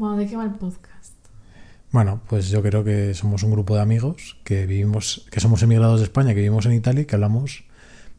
[0.00, 1.12] Bueno, ¿de qué va el podcast?
[1.92, 6.00] Bueno, pues yo creo que somos un grupo de amigos que vivimos, que somos emigrados
[6.00, 7.64] de España, que vivimos en Italia y que hablamos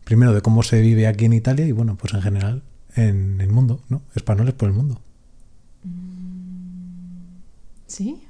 [0.03, 2.61] primero de cómo se vive aquí en Italia y bueno, pues en general
[2.95, 4.03] en el mundo, ¿no?
[4.13, 5.01] Españoles por el mundo.
[7.87, 8.21] ¿Sí?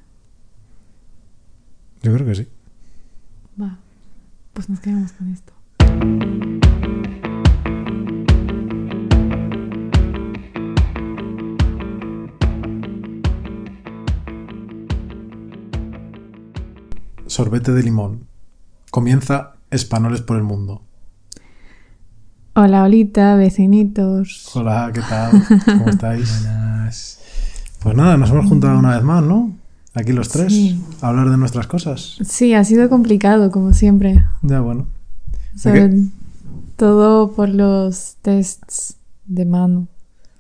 [2.03, 2.47] Yo creo que sí.
[3.61, 3.79] Va.
[4.53, 6.50] Pues nos quedamos con esto.
[17.41, 18.27] Sorbete de limón.
[18.91, 20.83] Comienza Españoles por el mundo.
[22.53, 24.47] Hola, Olita, vecinitos.
[24.55, 25.43] Hola, ¿qué tal?
[25.65, 26.43] ¿Cómo estáis?
[26.43, 27.19] Buenas.
[27.81, 29.53] Pues nada, nos hemos juntado una vez más, ¿no?
[29.95, 30.79] Aquí los tres, Sí.
[31.01, 32.19] a hablar de nuestras cosas.
[32.23, 34.23] Sí, ha sido complicado, como siempre.
[34.43, 34.85] Ya, bueno.
[35.55, 35.89] Sobre
[36.75, 39.87] todo por los tests de mano.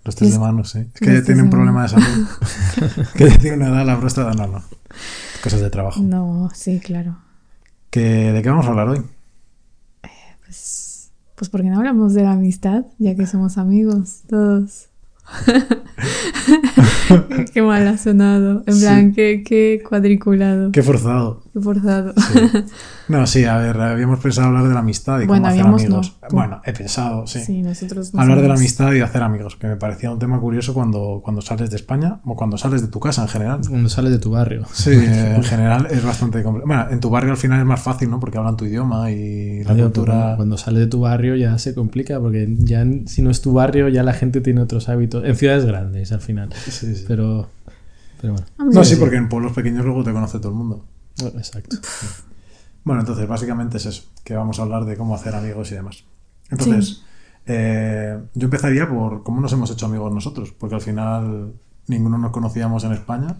[0.03, 0.79] Los test Es- de manos, sí.
[0.79, 2.05] Es los que ella test tiene un problema de salud.
[3.15, 4.63] que ella tiene una edad, la próstata, no, no.
[5.43, 6.01] Cosas de trabajo.
[6.01, 7.17] No, sí, claro.
[7.89, 9.01] ¿Que, ¿De qué vamos a hablar hoy?
[10.45, 14.87] Pues, pues porque no hablamos de la amistad, ya que somos amigos todos.
[17.53, 18.63] qué mal ha sonado.
[18.65, 18.81] En Sí.
[18.81, 20.71] plan, qué, qué cuadriculado.
[20.71, 21.43] Qué forzado.
[21.53, 22.13] Qué forzado.
[22.15, 22.39] Sí.
[23.09, 26.17] No, sí, a ver, habíamos pensado hablar de la amistad y Bueno, cómo hacer amigos.
[26.21, 26.27] no.
[26.29, 27.41] Bueno, he pensado, sí.
[27.41, 30.19] Sí, nosotros no Hablar de la amistad y de hacer amigos, que me parecía un
[30.19, 33.59] tema curioso cuando, cuando sales de España o cuando sales de tu casa en general.
[33.67, 34.65] Cuando sales de tu barrio.
[34.71, 36.67] Sí, en general es bastante complejo.
[36.67, 38.19] Bueno, en tu barrio al final es más fácil, ¿no?
[38.21, 40.33] Porque hablan tu idioma y la cultura...
[40.37, 43.89] cuando- sales de tu barrio ya se complica porque ya si no es tu barrio
[43.89, 45.25] ya la gente tiene otros hábitos.
[45.25, 46.49] En ciudades grandes al final.
[46.53, 47.03] Sí, sí.
[47.07, 47.49] Pero,
[48.21, 48.71] pero bueno.
[48.73, 50.85] No, sí, porque en pueblos pequeños luego te conoce todo el mundo.
[51.19, 51.77] Exacto.
[52.83, 56.03] Bueno, entonces básicamente es eso, que vamos a hablar de cómo hacer amigos y demás.
[56.49, 57.03] Entonces,
[57.45, 61.53] eh, yo empezaría por cómo nos hemos hecho amigos nosotros, porque al final
[61.87, 63.37] ninguno nos conocíamos en España.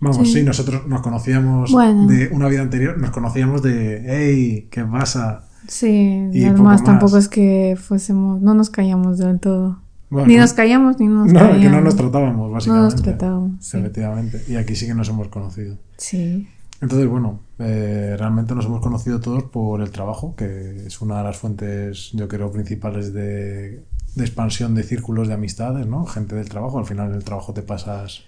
[0.00, 0.42] Vamos, sí, Sí.
[0.44, 2.06] nosotros nos conocíamos Bueno.
[2.06, 5.44] de una vida anterior, nos conocíamos de, hey, ¿qué pasa?
[5.66, 6.84] Sí, Y además poco más.
[6.84, 9.80] tampoco es que fuésemos, no nos callamos del todo.
[10.08, 11.60] Bueno, ni nos callamos ni no nos no, callamos.
[11.62, 12.94] que no nos tratábamos, No básicamente.
[12.94, 13.76] nos tratábamos, sí.
[13.76, 14.44] Efectivamente.
[14.46, 15.76] Y aquí sí que nos hemos conocido.
[15.96, 16.48] Sí.
[16.80, 21.24] Entonces, bueno, eh, realmente nos hemos conocido todos por el trabajo, que es una de
[21.24, 23.82] las fuentes, yo creo, principales de,
[24.14, 26.06] de expansión de círculos de amistades, ¿no?
[26.06, 28.22] Gente del trabajo, al final del trabajo te pasas...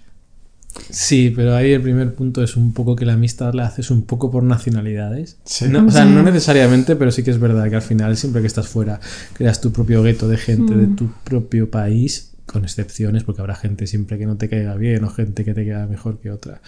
[0.89, 4.03] Sí, pero ahí el primer punto es un poco que la amistad la haces un
[4.03, 5.39] poco por nacionalidades.
[5.45, 5.67] Sí.
[5.69, 8.47] No, o sea, no necesariamente, pero sí que es verdad que al final, siempre que
[8.47, 9.01] estás fuera,
[9.33, 10.97] creas tu propio gueto de gente de Mm.
[10.97, 15.11] tu propio país, con excepciones, porque habrá gente siempre que no te caiga bien o
[15.11, 16.61] gente que te queda mejor que otra.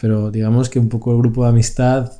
[0.00, 2.12] Pero digamos que un poco el grupo de amistad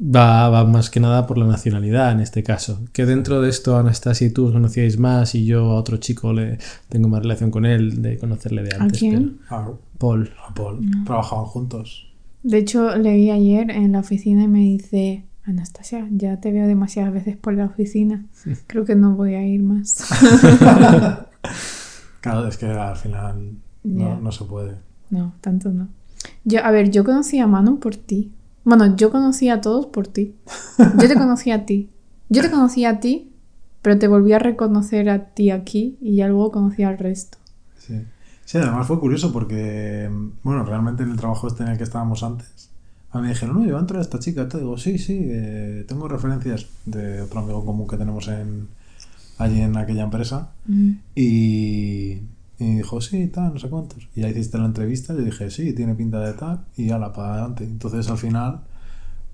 [0.00, 2.80] va, va más que nada por la nacionalidad en este caso.
[2.92, 6.32] Que dentro de esto Anastasia y tú os conocíais más y yo a otro chico
[6.32, 6.58] le
[6.88, 8.98] tengo más relación con él de conocerle de ¿A antes.
[8.98, 9.38] quién?
[9.48, 9.68] A,
[9.98, 10.30] Paul.
[10.48, 10.80] a Paul.
[11.04, 12.08] Trabajaban juntos.
[12.42, 17.12] De hecho, leí ayer en la oficina y me dice, Anastasia, ya te veo demasiadas
[17.12, 18.26] veces por la oficina.
[18.66, 19.98] Creo que no voy a ir más.
[22.20, 24.76] Claro, es que al final no, no se puede.
[25.10, 25.88] no, tanto no.
[26.44, 28.32] Yo, a ver, yo conocí a Manu por ti.
[28.64, 30.34] Bueno, yo conocí a todos por ti.
[30.78, 31.90] Yo te conocí a ti.
[32.28, 33.32] Yo te conocí a ti,
[33.82, 37.38] pero te volví a reconocer a ti aquí y ya luego conocí al resto.
[37.78, 38.02] Sí.
[38.44, 40.10] Sí, además fue curioso porque,
[40.42, 42.68] bueno, realmente en el trabajo este en el que estábamos antes,
[43.10, 44.48] a mí me dijeron, no, yo entro a esta chica.
[44.48, 48.68] Te digo, sí, sí, eh, tengo referencias de otro amigo común que tenemos en,
[49.38, 50.50] allí en aquella empresa.
[51.14, 52.20] Y,
[52.58, 54.08] y dijo, sí, tal, no sé cuántos.
[54.14, 57.34] Y ya hiciste la entrevista, yo dije, sí, tiene pinta de tal, y ala, para
[57.34, 57.64] adelante.
[57.64, 58.62] Entonces al final,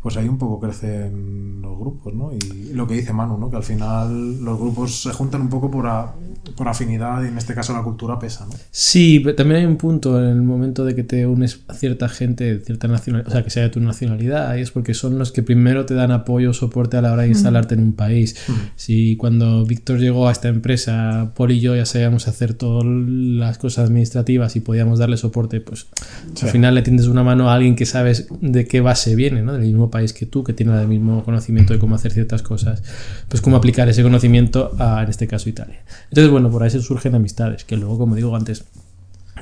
[0.02, 2.30] pues ahí un poco crecen los grupos, ¿no?
[2.32, 3.50] Y lo que dice Manu, ¿no?
[3.50, 6.14] Que al final los grupos se juntan un poco por, a-
[6.56, 8.52] por afinidad y en este caso la cultura pesa, ¿no?
[8.70, 12.08] Sí, pero también hay un punto en el momento de que te unes a cierta
[12.08, 15.18] gente de cierta nacionalidad, o sea, que sea de tu nacionalidad, y es porque son
[15.18, 17.92] los que primero te dan apoyo o soporte a la hora de instalarte en un
[17.92, 18.36] país.
[18.76, 23.58] Si cuando Víctor llegó a esta empresa, Paul y yo ya sabíamos hacer todas las
[23.58, 25.86] cosas administrativas y podíamos darle soporte, pues
[26.34, 26.46] Sí.
[26.46, 29.52] al final le tiendes una mano a alguien que sabes de qué base viene, ¿no?
[29.52, 32.82] Del mismo país que tú, que tiene el mismo conocimiento de cómo hacer ciertas cosas,
[33.28, 35.80] pues cómo aplicar ese conocimiento a, en este caso, Italia.
[36.10, 38.64] Entonces, bueno, por ahí se surgen amistades, que luego, como digo antes,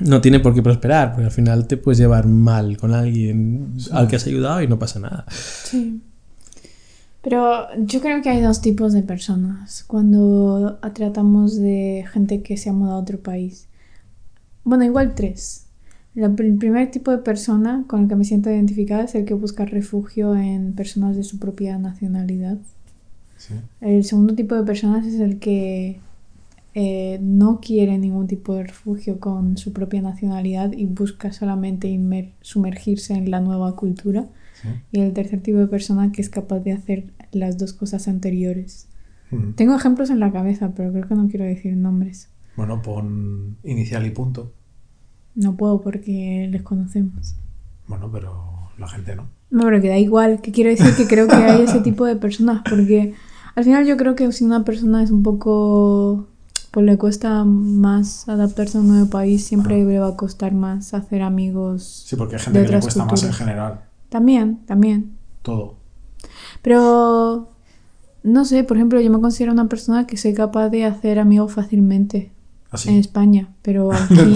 [0.00, 4.08] no tiene por qué prosperar, porque al final te puedes llevar mal con alguien al
[4.08, 5.24] que has ayudado y no pasa nada.
[5.30, 6.00] Sí.
[7.22, 12.70] Pero yo creo que hay dos tipos de personas cuando tratamos de gente que se
[12.70, 13.66] ha mudado a otro país.
[14.62, 15.65] Bueno, igual tres.
[16.16, 19.34] La- el primer tipo de persona con el que me siento identificada es el que
[19.34, 22.58] busca refugio en personas de su propia nacionalidad.
[23.36, 23.54] Sí.
[23.80, 26.00] El segundo tipo de personas es el que
[26.74, 31.88] eh, no quiere ningún tipo de refugio con su propia nacionalidad y busca solamente
[32.40, 34.26] sumergirse en la nueva cultura.
[34.60, 34.68] Sí.
[34.92, 38.88] Y el tercer tipo de persona que es capaz de hacer las dos cosas anteriores.
[39.30, 39.50] Mm.
[39.52, 42.28] Tengo ejemplos en la cabeza, pero creo que no quiero decir nombres.
[42.56, 44.52] Bueno, pon inicial y punto.
[45.36, 47.36] No puedo porque les conocemos.
[47.86, 49.28] Bueno, pero la gente no.
[49.50, 50.40] No, pero que da igual.
[50.40, 52.62] Que quiero decir que creo que hay ese tipo de personas.
[52.68, 53.14] Porque
[53.54, 56.28] al final yo creo que si una persona es un poco.
[56.70, 60.92] Pues le cuesta más adaptarse a un nuevo país, siempre le va a costar más
[60.92, 62.04] hacer amigos.
[62.06, 63.80] Sí, porque hay gente de que le cuesta más en general.
[64.10, 65.16] También, también.
[65.42, 65.76] Todo.
[66.62, 67.50] Pero.
[68.22, 71.52] No sé, por ejemplo, yo me considero una persona que soy capaz de hacer amigos
[71.52, 72.32] fácilmente
[72.72, 72.88] Así.
[72.88, 73.54] en España.
[73.62, 74.34] Pero aquí.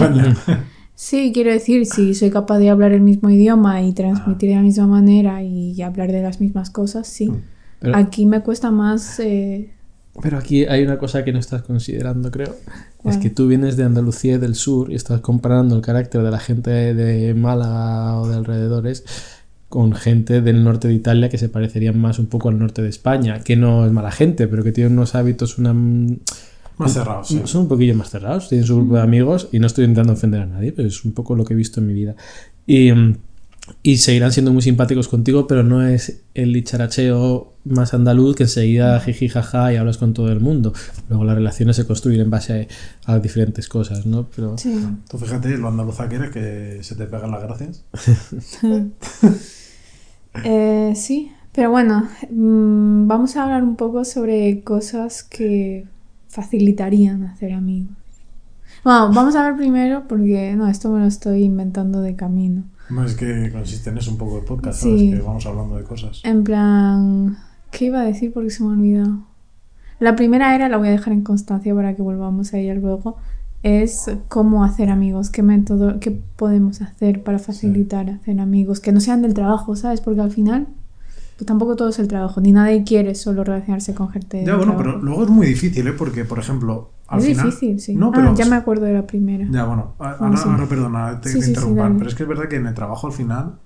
[1.02, 4.60] Sí, quiero decir, si soy capaz de hablar el mismo idioma y transmitir de la
[4.60, 7.30] misma manera y hablar de las mismas cosas, sí.
[7.30, 7.42] Mm.
[7.78, 9.18] Pero, Aquí me cuesta más.
[9.18, 9.72] eh,
[10.20, 12.54] pero aquí hay una cosa que no estás considerando, creo.
[12.98, 13.14] ¿Cuál?
[13.14, 16.30] Es que tú vienes de Andalucía y del sur y estás comparando el carácter de
[16.30, 19.04] la gente de Málaga o de alrededores
[19.70, 22.90] con gente del norte de Italia que se parecerían más un poco al norte de
[22.90, 25.74] España, que no es mala gente, pero que tienen unos hábitos, una,
[26.80, 27.40] Más cerrado, sí.
[27.44, 30.40] son un poquillo más cerrados, tienen su grupo de amigos y no estoy intentando ofender
[30.40, 32.16] a nadie, pero es un poco lo que he visto en mi vida.
[32.66, 32.90] Y,
[33.82, 38.98] y seguirán siendo muy simpáticos contigo, pero no es el dicharacheo más andaluz que enseguida
[39.00, 40.72] jiji jaja y hablas con todo el mundo.
[41.08, 42.68] Luego las relaciones se construyen en base
[43.06, 44.26] a, a diferentes cosas, ¿no?
[44.34, 44.74] Pero sí.
[45.08, 47.84] Tú fíjate lo andaluza que eres que se te pegan las gracias.
[50.44, 55.86] Eh, sí, pero bueno, mm, vamos a hablar un poco sobre cosas que
[56.30, 57.96] facilitarían hacer amigos.
[58.84, 62.62] Bueno, vamos a ver primero porque no, esto me lo estoy inventando de camino.
[62.88, 64.96] No es que consiste en eso un poco de podcast, Sí.
[65.10, 65.20] ¿sabes?
[65.20, 66.22] Que vamos hablando de cosas.
[66.24, 67.36] En plan,
[67.70, 68.32] ¿qué iba a decir?
[68.32, 69.18] Porque se me ha olvidado.
[69.98, 73.16] La primera era, la voy a dejar en constancia para que volvamos a ella luego,
[73.62, 79.00] es cómo hacer amigos, qué método, qué podemos hacer para facilitar hacer amigos, que no
[79.00, 80.00] sean del trabajo, ¿sabes?
[80.00, 80.68] Porque al final,
[81.40, 84.72] pues tampoco todo es el trabajo, ni nadie quiere solo relacionarse con gente Ya, bueno,
[84.74, 84.78] trabajo.
[84.98, 85.92] pero luego es muy difícil, ¿eh?
[85.92, 87.46] Porque, por ejemplo, al es final...
[87.46, 87.94] difícil, sí.
[87.96, 88.34] No, ah, pero...
[88.34, 89.46] ya me acuerdo de la primera.
[89.50, 90.48] Ya, bueno, Ah, ahora, sí.
[90.48, 92.74] ahora perdona, te, Sí, te sí, interrumpan, pero es que es verdad que en el
[92.74, 93.58] trabajo al final,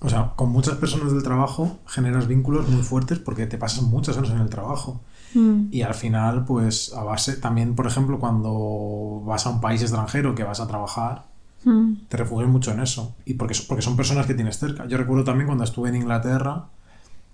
[0.00, 4.16] o sea, con muchas personas del trabajo generas vínculos muy fuertes porque te pasas muchas
[4.16, 5.02] horas en el trabajo.
[5.34, 9.82] Mm, Y al final, pues a base, también, por ejemplo, cuando vas a un país
[9.82, 11.26] extranjero que vas a trabajar,
[11.64, 13.14] mm, te refugias mucho en eso.
[13.24, 14.86] Y porque, porque son personas que tienes cerca.
[14.86, 16.66] Yo recuerdo también cuando estuve en Inglaterra,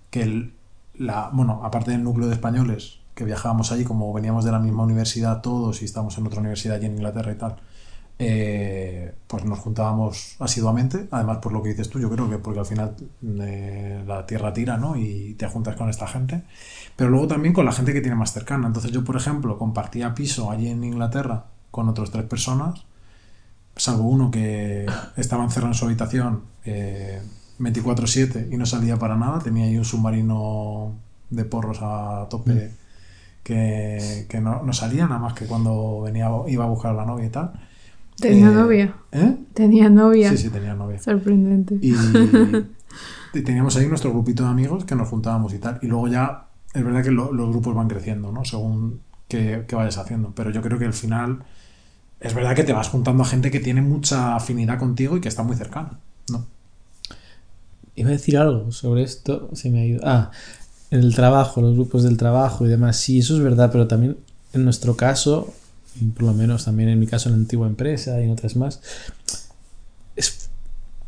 [0.09, 0.53] que el,
[0.95, 4.83] la, bueno, aparte del núcleo de españoles, que viajábamos allí, como veníamos de la misma
[4.83, 7.55] universidad todos y estábamos en otra universidad allí en Inglaterra y tal,
[8.19, 11.07] eh, pues nos juntábamos asiduamente.
[11.11, 12.95] Además, por lo que dices tú, yo creo que porque al final
[13.41, 14.95] eh, la tierra tira, ¿no?
[14.95, 16.43] Y te juntas con esta gente.
[16.95, 18.67] Pero luego también con la gente que tiene más cercana.
[18.67, 22.86] Entonces yo, por ejemplo, compartía piso allí en Inglaterra con otras tres personas
[23.77, 24.85] salvo uno que
[25.15, 27.21] estaba encerrado en su habitación eh,
[27.59, 30.93] 24/7 y no salía para nada, tenía ahí un submarino
[31.29, 32.71] de porros a tope
[33.43, 37.05] que, que no, no salía nada más que cuando venía iba a buscar a la
[37.05, 37.53] novia y tal.
[38.19, 38.95] Tenía Eh, novia.
[39.11, 39.37] ¿Eh?
[39.53, 40.29] Tenía novia.
[40.31, 40.99] Sí, sí, tenía novia.
[40.99, 41.77] Sorprendente.
[41.81, 41.93] Y,
[43.33, 45.79] y teníamos ahí nuestro grupito de amigos que nos juntábamos y tal.
[45.81, 48.43] Y luego ya es verdad que lo- los grupos van creciendo, ¿no?
[48.43, 50.33] Según qué, qué vayas haciendo.
[50.35, 51.43] Pero yo creo que al final
[52.19, 55.27] es verdad que te vas juntando a gente que tiene mucha afinidad contigo y que
[55.27, 55.99] está muy cercana,
[56.29, 56.45] ¿no?
[57.95, 60.01] Iba a decir algo sobre esto, se me ido.
[60.03, 60.31] Ah,
[60.91, 62.97] el trabajo, los grupos del trabajo y demás.
[62.97, 64.17] Sí, eso es verdad, pero también
[64.53, 65.53] en nuestro caso,
[65.99, 68.55] y por lo menos también en mi caso en la antigua empresa y en otras
[68.55, 68.81] más,
[70.15, 70.49] es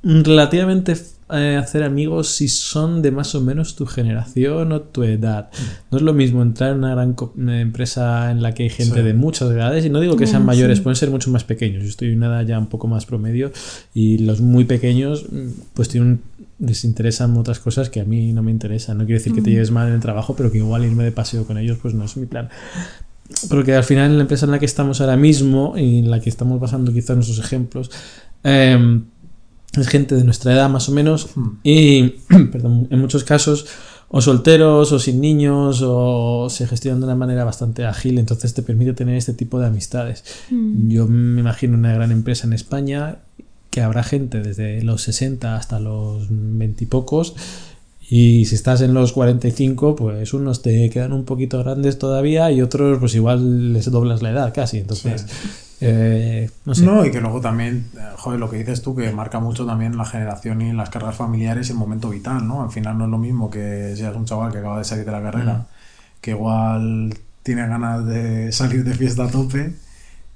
[0.03, 0.95] relativamente
[1.31, 5.49] eh, hacer amigos si son de más o menos tu generación o tu edad.
[5.91, 8.95] No es lo mismo entrar en una gran una empresa en la que hay gente
[8.99, 9.01] Sí.
[9.03, 10.83] de muchas edades, y no digo que sean Mm, mayores, sí.
[10.83, 11.83] pueden ser mucho más pequeños.
[11.83, 13.51] Yo estoy en una edad ya un poco más promedio
[13.93, 16.21] y los muy pequeños mm, pues tienen
[16.59, 18.97] les interesan otras cosas que a mí no me interesan.
[18.97, 19.53] No quiere decir que te Mm.
[19.53, 22.03] lleves mal en el trabajo, pero que igual irme de paseo con ellos pues no
[22.03, 22.49] es mi plan.
[23.49, 26.19] Porque al final en la empresa en la que estamos ahora mismo y en la
[26.19, 27.91] que estamos basando quizás nuestros ejemplos,
[28.43, 29.01] eh,
[29.77, 31.59] es gente de nuestra edad más o menos Hmm.
[31.63, 32.09] y,
[32.51, 33.65] perdón, en muchos casos,
[34.09, 38.63] o solteros o sin niños o se gestionan de una manera bastante ágil, entonces te
[38.63, 40.23] permite tener este tipo de amistades.
[40.49, 40.89] Mm.
[40.89, 43.19] Yo me imagino una gran empresa en España
[43.69, 47.35] que habrá gente desde los 60 hasta los 20 y pocos.
[48.09, 52.63] Y si estás en los 45, pues unos te quedan un poquito grandes todavía y
[52.63, 54.79] otros pues igual les doblas la edad casi.
[54.79, 55.27] Entonces,
[55.81, 56.85] eh, no sé.
[56.85, 59.97] No, y que luego también, eh, joder, lo que dices tú, que marca mucho también
[59.97, 62.63] la generación y las cargas familiares y el momento vital, ¿no?
[62.63, 65.11] Al final no es lo mismo que seas un chaval que acaba de salir de
[65.11, 65.67] la carrera,
[66.21, 69.73] que igual tiene ganas de salir de fiesta a tope,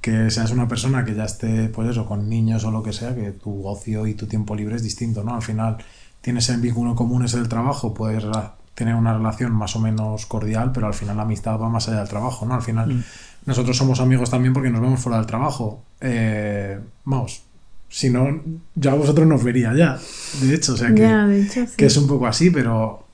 [0.02, 3.16] que seas una persona que ya esté, pues eso, con niños o lo que sea,
[3.16, 5.36] que tu ocio y tu tiempo libre es distinto, ¿no?
[5.36, 5.78] Al final
[6.22, 10.26] tienes el vínculo común, es el trabajo, puedes rela- tener una relación más o menos
[10.26, 12.56] cordial, pero al final la amistad va más allá del trabajo, ¿no?
[12.56, 13.04] Al final Mm.
[13.46, 15.84] Nosotros somos amigos también porque nos vemos fuera del trabajo.
[16.02, 17.44] Eh, vamos,
[17.90, 18.42] si no,
[18.76, 20.00] ya vosotros nos vería ya,
[20.42, 21.74] de hecho, o sea que Ya, hecho, sí.
[21.78, 23.06] que es un poco así, pero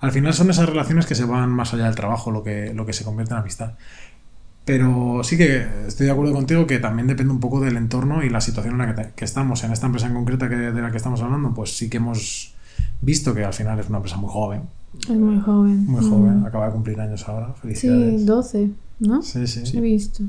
[0.00, 2.86] al final son esas relaciones que se van más allá del trabajo lo que, lo
[2.86, 3.72] que se convierte en amistad.
[4.64, 8.30] Pero sí que estoy de acuerdo contigo que también depende un poco del entorno y
[8.30, 9.62] la situación en la que, te- que estamos.
[9.62, 12.52] En esta empresa en concreta que, de la que estamos hablando, pues sí que hemos
[13.00, 14.62] visto que al final es una empresa muy joven,
[15.08, 15.86] Es muy joven.
[15.86, 16.10] muy Mm.
[16.10, 17.48] joven, acaba de cumplir años ahora.
[17.54, 18.26] Sí, Felicidades.
[18.26, 19.22] 12, ¿no?
[19.22, 20.22] Sí, sí, He visto.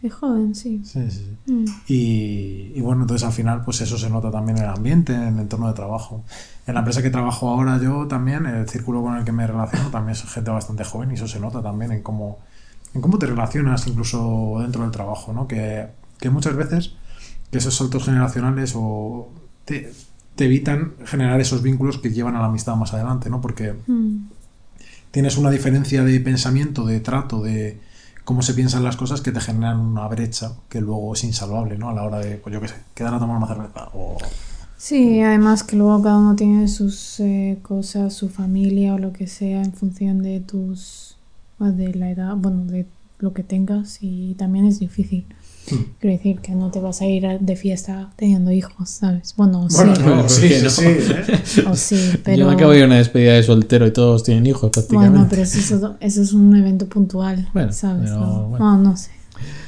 [0.00, 0.80] Es joven, sí.
[0.84, 1.52] Sí, sí, sí.
[1.52, 1.64] Mm.
[1.88, 5.34] Y, y bueno, entonces al final, pues eso se nota también en el ambiente, en
[5.34, 6.24] el entorno de trabajo.
[6.66, 9.90] En la empresa que trabajo ahora yo también, el círculo con el que me relaciono
[9.90, 12.38] también es gente bastante joven y eso se nota también en cómo,
[12.94, 15.48] en cómo te relacionas incluso dentro del trabajo, ¿no?
[15.48, 15.88] Que,
[16.20, 16.92] que muchas veces
[17.50, 19.30] que esos saltos generacionales o
[19.64, 19.92] te,
[20.36, 23.40] te evitan generar esos vínculos que llevan a la amistad más adelante, ¿no?
[23.40, 24.28] Porque Mm.
[25.10, 27.80] tienes una diferencia de pensamiento, de trato, de
[28.24, 31.90] cómo se piensan las cosas que te generan una brecha que luego es insalvable, ¿no?
[31.90, 34.16] A la hora de, pues yo qué sé, quedar a tomar una cerveza o...
[34.76, 39.28] Sí, además que luego cada uno tiene sus eh, cosas, su familia o lo que
[39.28, 41.16] sea en función de tus,
[41.60, 42.86] o de la edad, bueno, de
[43.22, 45.26] lo que tengas y también es difícil.
[46.00, 49.34] Quiero decir que no te vas a ir de fiesta teniendo hijos, ¿sabes?
[49.36, 50.70] Bueno, sí, Bueno, no, ¿por sí, sí, no?
[50.70, 51.64] sí, ¿eh?
[51.70, 52.46] o sí, Yo pero...
[52.48, 55.10] me acabo de ir a una despedida de soltero y todos tienen hijos prácticamente.
[55.10, 58.10] Bueno, pero eso eso es un evento puntual, Bueno, ¿sabes?
[58.10, 58.76] pero no, bueno.
[58.76, 59.12] no, no sé.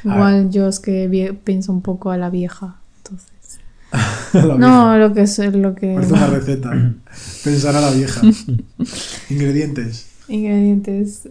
[0.04, 3.60] Igual yo es que pienso un poco a la vieja, entonces...
[4.34, 5.94] La No, lo que es lo que...
[5.94, 6.70] Parece una receta.
[7.44, 8.20] Pensar a la vieja.
[9.30, 10.06] Ingredientes.
[10.26, 11.28] Ingredientes.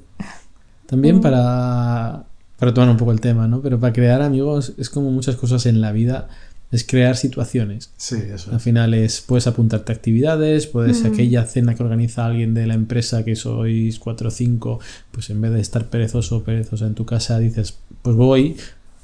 [0.85, 1.21] También Mm.
[1.21, 2.23] para,
[2.59, 3.61] para tomar un poco el tema, ¿no?
[3.61, 6.27] Pero para crear amigos es como muchas cosas en la vida,
[6.71, 7.91] es crear situaciones.
[7.97, 8.51] Sí, eso.
[8.51, 11.07] Al final es, puedes apuntarte a actividades, puedes Mm.
[11.07, 14.79] aquella cena que organiza alguien de la empresa que sois cuatro o cinco,
[15.11, 18.55] pues en vez de estar perezoso o perezosa en tu casa, dices, pues voy,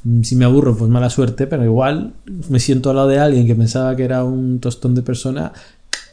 [0.04, 2.14] mm, si me aburro, pues mala suerte, pero igual
[2.50, 5.54] me siento al lado de alguien que pensaba que era un tostón de persona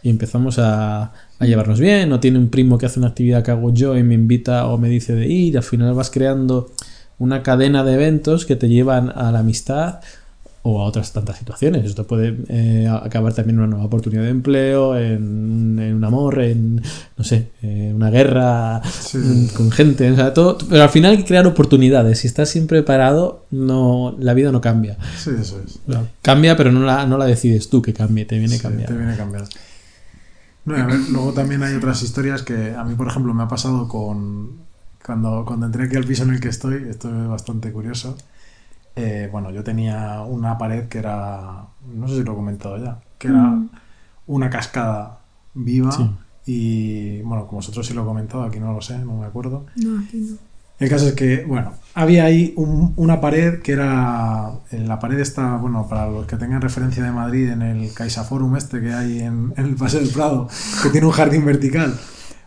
[0.06, 3.50] y empezamos a, a llevarnos bien, o tiene un primo que hace una actividad que
[3.50, 6.70] hago yo y me invita o me dice de ir, y al final vas creando
[7.18, 10.00] una cadena de eventos que te llevan a la amistad
[10.68, 11.84] o a otras tantas situaciones.
[11.84, 16.40] Esto puede eh, acabar también en una nueva oportunidad de empleo, en, en un amor,
[16.40, 16.82] en,
[17.16, 19.18] no sé, en una guerra Sí.
[19.18, 22.18] mm, con gente, o sea, todo, pero al final hay que crear oportunidades.
[22.18, 24.96] Si estás siempre parado, no, la vida no cambia.
[25.18, 25.78] Sí, eso es.
[26.20, 28.88] Cambia, pero no la, no la decides tú que cambie, te viene Sí, cambiar.
[28.88, 29.44] te viene a cambiar.
[30.66, 33.42] No, y a ver, luego también hay otras historias que a mí, por ejemplo, me
[33.44, 34.64] ha pasado con...
[35.04, 38.16] Cuando, cuando entré aquí al piso en el que estoy, esto es bastante curioso.
[38.96, 41.66] eh, bueno, yo tenía una pared que era...
[41.94, 42.98] No sé si lo he comentado ya.
[43.18, 43.70] Que era Mm.
[44.26, 45.20] una cascada
[45.54, 45.92] viva.
[45.92, 46.10] Sí.
[46.46, 49.66] Y bueno, como vosotros sí lo he comentado, aquí no lo sé, no me acuerdo.
[49.76, 50.36] No, aquí no.
[50.78, 54.50] El caso es que, bueno, había ahí un- una pared que era.
[54.70, 58.56] En la pared está, bueno, para los que tengan referencia de Madrid, en el CaixaForum
[58.56, 60.48] este que hay en, en el Paseo del Prado,
[60.82, 61.94] que tiene un jardín vertical.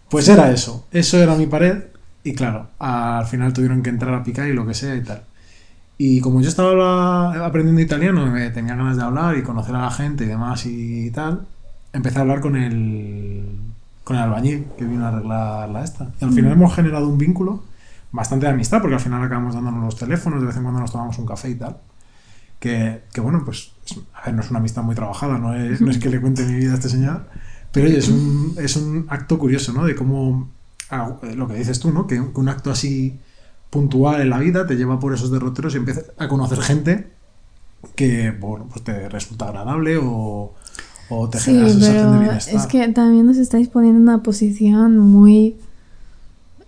[0.09, 0.86] Pues era eso.
[0.91, 1.83] Eso era mi pared.
[2.24, 5.24] Y claro, al final tuvieron que entrar a picar y lo que sea y tal.
[5.98, 9.91] Y como yo estaba aprendiendo italiano, me tenía ganas de hablar y conocer a la
[9.91, 11.41] gente y demás y tal,
[11.93, 13.43] empecé a hablar con el,
[14.03, 16.07] con el albañil que vino a arreglar la esta.
[16.21, 17.63] Y al final hemos generado un vínculo
[18.12, 20.92] bastante de amistad, porque al final acabamos dándonos los teléfonos, de vez en cuando nos
[20.92, 21.78] tomamos un café y tal.
[22.60, 25.80] Que, que bueno, pues, es- a ver, no es una amistad muy trabajada, no es,
[25.82, 27.25] no es que le cuente mi vida a este señor,
[27.72, 29.86] pero oye, es un, es un acto curioso, ¿no?
[29.86, 30.50] De cómo,
[30.89, 32.06] ah, lo que dices tú, ¿no?
[32.08, 33.18] Que un, que un acto así
[33.70, 37.12] puntual en la vida te lleva por esos derroteros y empiezas a conocer gente
[37.96, 40.54] que, bueno, pues te resulta agradable o,
[41.10, 42.56] o te Sí, genera sensación de bienestar.
[42.56, 45.56] es que también nos estáis poniendo en una posición muy...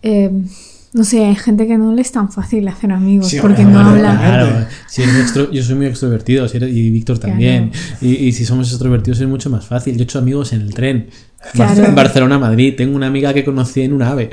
[0.04, 0.46] eh,
[0.94, 3.70] no sé, hay gente que no le es tan fácil hacer amigos Sí, porque no
[3.80, 4.08] obviamente.
[4.08, 4.18] hablan.
[4.18, 7.32] Claro, si eres extro- yo soy muy extrovertido si eres- y Víctor Claro.
[7.34, 7.72] también.
[8.02, 9.96] Y, y si somos extrovertidos es mucho más fácil.
[9.96, 11.08] Yo he hecho amigos en el tren.
[11.54, 11.86] Claro.
[11.86, 12.74] En Barcelona-Madrid.
[12.76, 14.30] Tengo una amiga que conocí en un ave.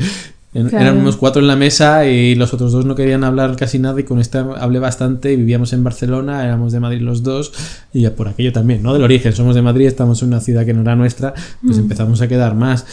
[0.55, 0.85] En- Claro.
[0.87, 4.01] Eran unos cuatro en la mesa y los otros dos no querían hablar casi nada
[4.01, 7.53] y con esta hablé bastante vivíamos en Barcelona, éramos de Madrid los dos
[7.93, 8.95] y ya por aquello también, ¿no?
[8.95, 11.81] Del origen, somos de Madrid, estamos en una ciudad que no era nuestra, pues Mm.
[11.81, 12.87] empezamos a quedar más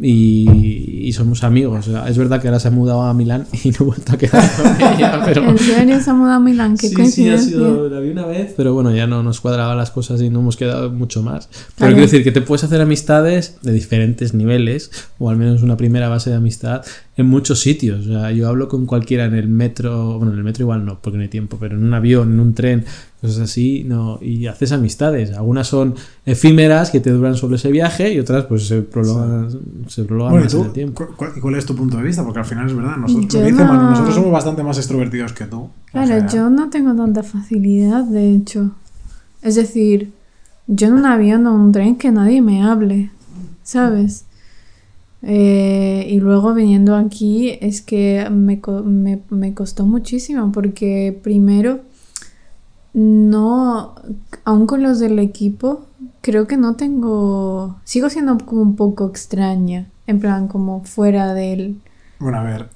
[0.00, 1.86] y, y somos amigos.
[1.88, 4.12] O sea, es verdad que ahora se ha mudado a Milán y no he vuelto
[4.12, 5.48] a quedar con ella, pero...
[5.50, 8.26] En serio se ha mudado a Milán, qué Sí, sí, ha sido, la vi una
[8.26, 11.46] vez, pero bueno, ya no nos cuadraban las cosas y no hemos quedado mucho más.
[11.52, 11.92] Pero Claro.
[11.94, 16.08] quiero decir que te puedes hacer amistades de diferentes niveles, o al menos una primera
[16.08, 16.82] base de amistad,
[17.16, 18.06] en muchos sitios.
[18.06, 20.98] O sea, yo hablo con cualquiera en el metro, bueno, en el metro igual no,
[21.00, 22.84] porque no hay tiempo, pero en un avión, en un tren,
[23.20, 25.30] cosas así, no, y haces amistades.
[25.32, 29.50] Algunas son efímeras que te duran solo ese viaje y otras pues se prolongan,
[29.88, 31.06] se prolongan Bueno, ¿y más en el tiempo.
[31.06, 32.24] ¿Cu- cu- ¿Y cuál es tu punto de vista?
[32.24, 35.68] Porque al final es verdad, nosotros, dice Manu, nosotros somos bastante más extrovertidos que tú.
[35.92, 38.70] Claro, yo no tengo tanta facilidad, de hecho.
[39.42, 40.12] Es decir,
[40.66, 43.10] yo en un avión o un tren que nadie me hable,
[43.62, 44.24] ¿sabes?
[45.24, 51.80] Eh, y luego viniendo aquí es que me, me, me costó muchísimo porque primero
[52.94, 53.94] no,
[54.44, 55.86] aún con los del equipo,
[56.20, 61.76] creo que no tengo, sigo siendo como un poco extraña, en plan como fuera del...
[62.18, 62.68] Bueno, a ver,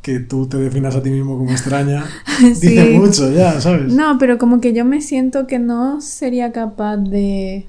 [0.00, 2.04] que tú te definas a ti mismo como extraña,
[2.54, 2.68] Sí.
[2.68, 3.92] dice mucho ya, ¿sabes?
[3.92, 7.66] No, pero como que yo me siento que no sería capaz de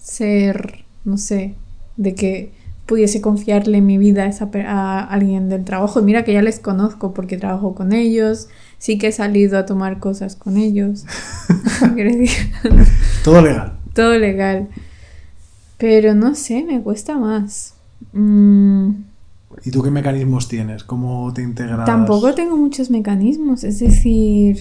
[0.00, 1.54] ser, no sé,
[1.96, 2.52] de que
[2.90, 6.00] pudiese confiarle mi vida a, esa a alguien del trabajo.
[6.00, 9.64] Y mira que ya les conozco porque trabajo con ellos, sí que he salido a
[9.64, 11.06] tomar cosas con ellos.
[13.24, 13.78] Todo legal.
[13.94, 14.66] Todo legal.
[15.78, 17.74] Pero no sé, me cuesta más.
[18.12, 18.90] Mm,
[19.64, 20.82] ¿Y tú qué mecanismos tienes?
[20.82, 21.86] ¿Cómo te integras?
[21.86, 24.58] tampoco tengo muchos mecanismos, es decir...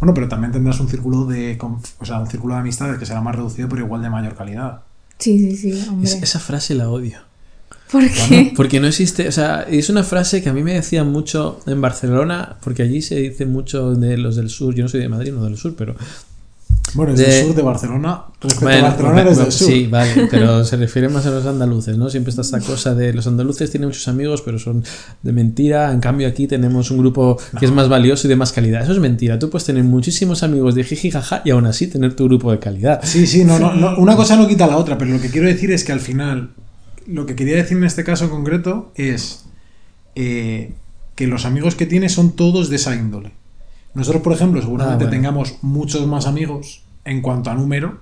[0.00, 3.20] Bueno, pero también tendrás un círculo de, o sea, un círculo de amistades que será
[3.20, 4.82] más reducido, pero igual de mayor calidad.
[5.20, 6.08] Sí, sí, sí, hombre.
[6.10, 7.18] Es- esa frase la odio.
[7.92, 8.52] ¿Por qué?
[8.56, 11.80] Porque no existe, o sea, es una frase que a mí me decían mucho en
[11.80, 15.32] Barcelona, porque allí se dice mucho de los del sur, yo no soy de Madrid,
[15.32, 15.94] no del sur, pero...
[16.94, 18.24] Bueno, es De- del sur de Barcelona.
[18.40, 19.68] Respecto Bueno, a Barcelona eres del sur.
[19.68, 22.10] Sí, vale, pero se refiere más a los andaluces, ¿no?
[22.10, 24.82] Siempre está esta cosa de los andaluces tienen muchos amigos, pero son
[25.22, 28.50] de mentira, en cambio aquí tenemos un grupo que es más valioso y de más
[28.52, 28.82] calidad.
[28.82, 32.14] Eso es mentira, tú puedes tener muchísimos amigos de jiji jaja y aún así tener
[32.16, 33.00] tu grupo de calidad.
[33.04, 35.46] Sí, sí, no, no, no, una cosa no quita la otra, pero lo que quiero
[35.46, 36.50] decir es que al final,
[37.06, 39.44] lo que quería decir en este caso en concreto es
[40.16, 40.72] eh,
[41.14, 43.32] que los amigos que tienes son todos de esa índole.
[43.94, 45.10] Nosotros, por ejemplo, seguramente Ah, bueno.
[45.10, 47.98] tengamos muchos más amigos en cuanto a número,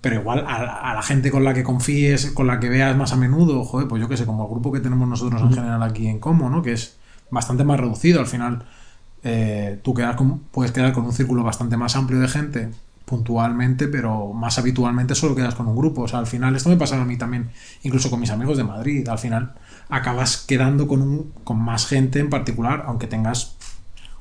[0.00, 3.12] pero igual a, a la gente con la que confíes, con la que veas más
[3.12, 5.82] a menudo, joder, pues yo qué sé, como el grupo que tenemos nosotros en general
[5.82, 6.62] aquí en Como, ¿no?
[6.62, 6.96] Que es
[7.30, 8.64] bastante más reducido al final.
[9.24, 12.70] eh, tú quedas con- puedes quedar con un círculo bastante más amplio de gente
[13.04, 16.02] puntualmente, pero más habitualmente solo quedas con un grupo.
[16.02, 17.50] O sea, al final, esto me pasa a mí también,
[17.84, 19.06] incluso con mis amigos de Madrid.
[19.08, 19.52] Al final,
[19.88, 23.56] acabas quedando con, un, con más gente en particular, aunque tengas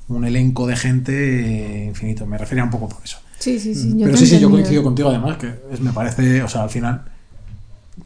[0.08, 2.26] un elenco de gente eh, infinito.
[2.26, 3.18] Me refería un poco por eso.
[3.40, 3.94] Sí, sí, sí.
[3.98, 6.70] yo Pero sí, sí, yo coincido contigo además, que es- me parece, o sea, al
[6.70, 7.06] final,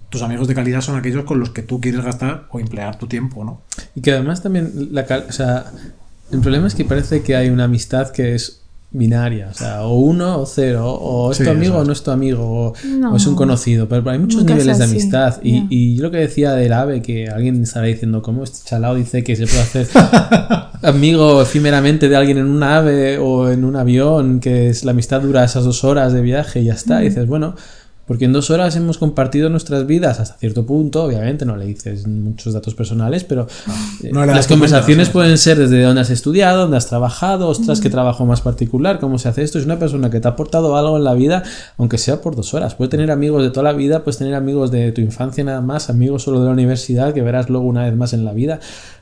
[0.10, 3.08] tus amigos de calidad son aquellos con los que tú quieres gastar o emplear tu
[3.08, 3.62] tiempo, ¿no?
[3.95, 5.65] Y que además también, la, cal- o sea,
[6.31, 8.62] el problema es que parece que hay una amistad que es
[8.97, 12.01] binaria, o sea, o uno o cero, o es Sí, tu amigo o no es
[12.03, 13.13] tu amigo, o, No.
[13.13, 15.39] o es un conocido, pero hay muchos niveles de amistad.
[15.43, 18.95] Y, y yo lo que decía del ave, que alguien estará diciendo, ¿cómo este chalao
[18.95, 19.88] dice que se puede hacer
[20.81, 25.21] amigo efímeramente de alguien en un ave o en un avión, que es la amistad
[25.21, 27.01] dura esas dos horas de viaje y ya está?
[27.03, 27.55] Y dices, bueno,
[28.06, 32.06] porque en dos horas hemos compartido nuestras vidas hasta cierto punto, obviamente no le dices
[32.08, 33.48] muchos datos personales, pero
[34.04, 35.13] eh, No las conversaciones sí.
[35.13, 39.18] pueden ser desde dónde has estudiado, dónde has trabajado, ostras, qué trabajo más particular, cómo
[39.18, 39.58] se hace esto.
[39.58, 41.44] Es una persona que te ha aportado algo en la vida,
[41.78, 42.76] aunque sea por dos horas.
[42.76, 45.89] Puedes tener amigos de toda la vida, puedes tener amigos de tu infancia nada más,
[45.89, 48.60] amigos solo de la universidad que verás luego una vez más en la vida.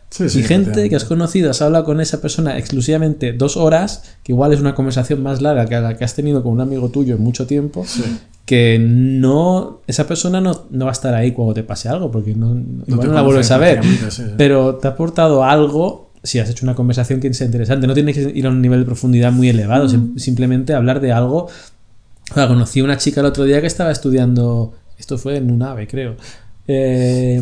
[0.09, 4.03] Sí, sí, y gente que has conocido, has hablado con esa persona exclusivamente dos horas,
[4.23, 6.89] que igual es una conversación más larga que la que has tenido con un amigo
[6.89, 7.83] tuyo en mucho tiempo,
[8.45, 12.35] que no esa persona no, no va a estar ahí cuando te pase algo, porque
[12.35, 12.55] no,
[12.87, 13.79] igual te no la vuelves a ver.
[13.79, 14.33] prácticamente, sí, sí.
[14.37, 17.85] Pero te ha aportado algo si has hecho una conversación que sea interesante.
[17.87, 21.11] No tienes que ir a un nivel de profundidad muy elevado, sim- simplemente hablar de
[21.11, 21.47] algo.
[22.31, 25.51] O sea, conocí a una chica el otro día que estaba estudiando, esto fue en
[25.51, 26.15] un ave, creo,
[26.67, 27.41] eh,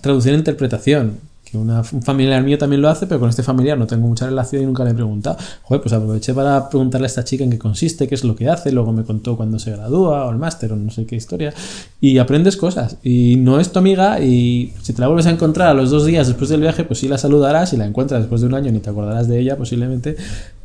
[0.00, 1.18] traducción e interpretación.
[1.50, 4.24] Que una, un familiar mío también lo hace, pero con este familiar no tengo mucha
[4.26, 5.36] relación y nunca le he preguntado.
[5.62, 8.48] Joder, pues aproveché para preguntarle a esta chica en qué consiste, qué es lo que
[8.48, 11.52] hace, luego me contó cuándo se gradúa o el máster o no sé qué historia.
[12.00, 12.98] Y aprendes cosas.
[13.02, 16.06] Y no es tu amiga y si te la vuelves a encontrar a los dos
[16.06, 18.70] días después del viaje, pues sí la saludarás y la encuentras después de un año
[18.70, 20.16] ni te acordarás de ella posiblemente.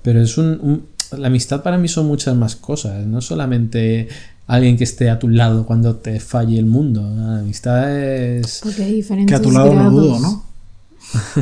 [0.03, 0.83] Pero es un, un-
[1.19, 4.07] la amistad para mí son muchas más cosas, no solamente
[4.47, 7.01] alguien que esté a tu lado cuando te falle el mundo.
[7.01, 8.59] La amistad es...
[8.63, 9.93] Porque hay diferentes Que a tu lado no grados.
[9.93, 10.43] dudo, ¿no?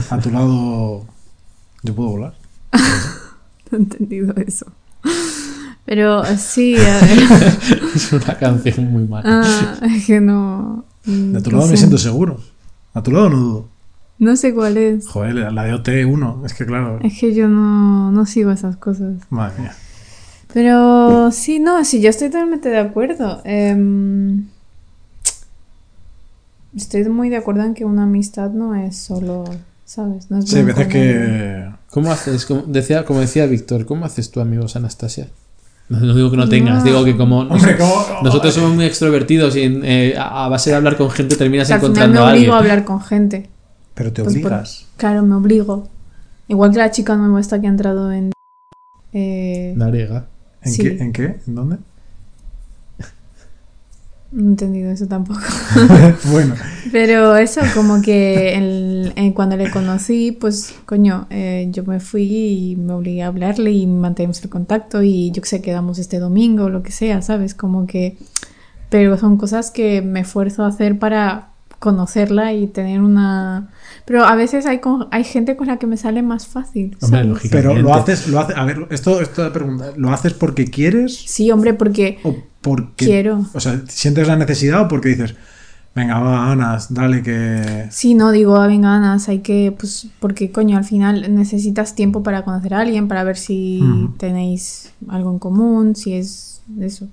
[0.09, 1.05] A tu lado
[1.83, 2.33] yo puedo volar.
[3.71, 4.67] No he entendido eso.
[5.85, 7.19] Pero sí, a ver.
[7.95, 9.23] es una canción muy mala.
[9.25, 10.85] Ah, es que no.
[11.05, 12.39] mm, De tu lado me siento seguro.
[12.93, 13.67] A tu lado no dudo.
[14.19, 15.07] No sé cuál es.
[15.07, 16.99] Joder, la de OT1, es que claro.
[17.01, 19.15] Es que yo no, no sigo esas cosas.
[19.31, 19.75] Madre mía.
[20.53, 23.41] Pero sí, no, sí, yo estoy totalmente de acuerdo.
[23.43, 24.45] Em,
[26.75, 29.45] estoy muy de acuerdo en que una amistad no es solo,
[29.85, 30.29] ¿sabes?
[30.31, 31.69] No es Sí, veces o que.
[31.89, 32.45] ¿Cómo haces?
[32.45, 35.27] Como decía, como decía Víctor, ¿cómo haces tú amigos, Anastasia?
[35.89, 36.83] No, no digo que no tengas, No.
[36.85, 37.93] digo que como Hombre, ¿cómo?
[38.23, 41.79] nosotros somos muy extrovertidos y eh, a a base de hablar con gente terminas al
[41.79, 42.43] final me encontrando a alguien.
[42.49, 43.49] obligo a hablar con gente.
[43.93, 44.85] Pero te Pues por- obligas.
[44.97, 45.87] Claro, me obligo.
[46.47, 48.31] Igual que la chica nueva esta que ha entrado en...
[49.11, 50.25] Eh, La griega.
[50.63, 50.81] ¿En, sí.
[50.83, 51.39] qué, ¿En qué?
[51.47, 51.77] ¿En dónde?
[54.33, 55.39] No he entendido eso tampoco.
[56.31, 56.55] bueno,
[56.91, 62.23] Pero eso, como que el- eh, cuando le conocí, pues coño, eh, yo me fui
[62.23, 66.17] y me obligué a hablarle y mantenemos el contacto y yo que sé, quedamos este
[66.17, 67.53] domingo o lo que sea, ¿sabes?
[67.53, 68.17] Como que...
[68.89, 73.69] Pero son cosas que me esfuerzo a hacer para conocerla y tener una...
[74.05, 76.97] Pero a veces hay, con- hay gente con la que me sale más fácil.
[77.01, 78.55] Hombre, pero lo haces, lo haces.
[78.57, 83.05] A ver, esto, esto de pregunta, ¿lo haces porque quieres Sí, hombre, porque o porque.
[83.05, 83.45] quiero.
[83.53, 85.35] O sea, ¿sientes la necesidad o porque dices,
[85.95, 87.85] venga, va, Ana, dale que.
[87.91, 92.23] Sí, no, digo, ah, venga, ganas, hay que, pues, porque coño, al final necesitas tiempo
[92.23, 94.13] para conocer a alguien, para ver si Ujú.
[94.17, 97.07] tenéis algo en común, si es eso.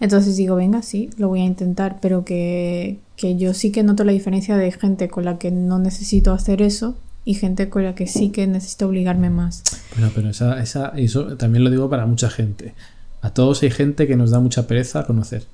[0.00, 4.04] Entonces digo, venga, sí, lo voy a intentar, pero que, que yo sí que noto
[4.04, 7.94] la diferencia de gente con la que no necesito hacer eso y gente con la
[7.94, 9.62] que sí que necesito obligarme más.
[9.96, 12.74] Bueno, pero esa, esa, eso también lo digo para mucha gente.
[13.22, 15.44] A todos hay gente que nos da mucha pereza a conocer,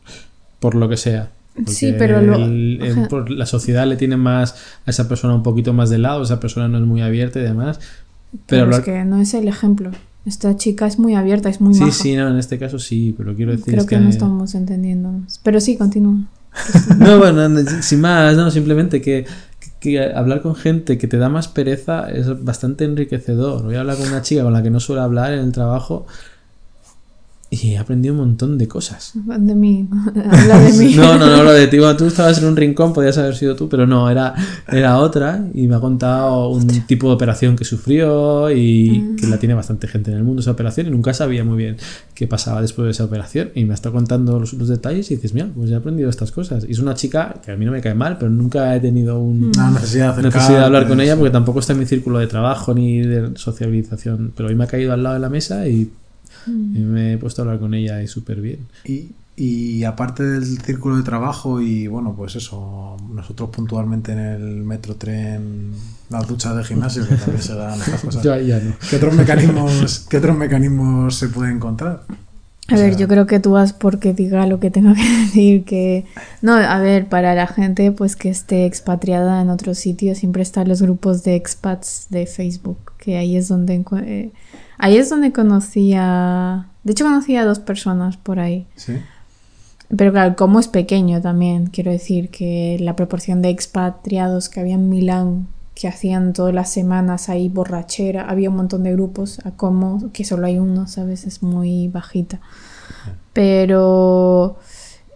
[0.61, 1.31] por lo que sea.
[1.67, 3.09] Sí, pero lo- el- el- Ajá.
[3.09, 4.55] por la sociedad le tiene más
[4.87, 7.43] a esa persona un poquito más de lado, esa persona no es muy abierta y
[7.43, 7.79] demás.
[8.47, 9.91] Pero Pero es que no es el ejemplo.
[10.25, 11.93] Esta chica es muy abierta, es muy sí, maja.
[11.93, 15.41] sí, no, en este caso sí, pero quiero decir Creo es que, no estamos entendiéndonos.
[15.43, 16.17] Pero sí, continúa.
[16.99, 19.27] No, bueno, no, sin más, no, simplemente que,
[19.81, 23.63] que hablar con gente que te da más pereza es bastante enriquecedor.
[23.63, 26.07] Voy a hablar con una chica con la que no suelo hablar en el trabajo
[27.55, 29.13] y he aprendido un montón de cosas.
[29.15, 29.87] De mí.
[30.31, 30.95] Habla de mí.
[30.95, 31.79] No, no, no, lo de ti.
[31.79, 34.35] Bueno, tú estabas en un rincón, podías haber sido tú, pero no, era,
[34.69, 39.39] era otra y me ha contado un tipo de operación que sufrió y que la
[39.39, 41.77] tiene bastante gente en el mundo esa operación y nunca sabía muy bien
[42.15, 45.35] qué pasaba después de esa operación y me está contando los, los detalles y dices,
[45.35, 46.65] mira, pues he aprendido estas cosas.
[46.67, 49.21] Y es una chica que a mí no me cae mal, pero nunca he tenido
[49.21, 52.19] un, Una necesidad de necesidad de hablar con ella porque tampoco está en mi círculo
[52.19, 54.33] de trabajo ni de sociabilización.
[54.35, 55.91] Pero hoy me ha caído al lado de la mesa y,
[56.47, 58.67] y me he puesto a hablar con ella y súper bien.
[58.85, 64.43] Y, y aparte del círculo de trabajo y bueno, pues eso, nosotros puntualmente en el
[64.65, 65.73] metro tren,
[66.11, 68.23] las duchas de gimnasio, que también se dan estas cosas.
[68.23, 68.75] Ya no.
[68.89, 72.05] ¿Qué otros mecanismos, qué otros mecanismos se pueden encontrar?
[72.69, 76.05] A ver, yo creo que tú vas porque diga lo que tengo que decir, que...
[76.41, 80.69] No, a ver, para la gente pues que esté expatriada en otro sitio, siempre están
[80.69, 83.85] los grupos de expats de Facebook, que ahí es donde...
[84.05, 84.31] eh,
[84.79, 86.69] ahí es donde conocí a...
[86.85, 88.67] De hecho, conocí a dos personas por ahí.
[88.77, 88.95] Sí.
[89.95, 94.75] Pero claro, como es pequeño también, quiero decir que la proporción de expatriados que había
[94.75, 95.49] en Milán,
[95.83, 100.25] que hacían todas las semanas ahí borrachera, había un montón de grupos, a como que
[100.25, 101.25] solo hay uno, ¿sabes?
[101.27, 102.39] Es muy bajita.
[103.33, 104.59] Pero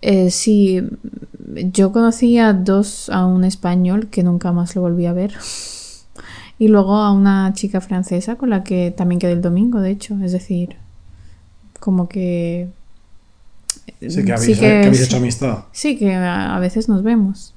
[0.02, 0.82] eh, sí,
[1.72, 5.34] yo conocí a dos, a un español que nunca más lo volví a ver.
[6.58, 10.16] Y luego a una chica francesa con la que también quedé el domingo, de hecho.
[10.24, 10.76] Es decir,
[11.78, 12.68] como que...
[14.00, 15.58] Sí, que habéis, sí que habéis es- hecho amistad.
[15.70, 17.54] Sí, que a, a veces nos vemos.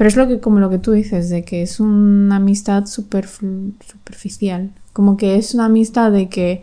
[0.00, 3.28] Pero es lo que, como lo que tú dices, de que es una amistad super,
[3.28, 4.70] superficial.
[4.94, 6.62] Como que es una amistad de que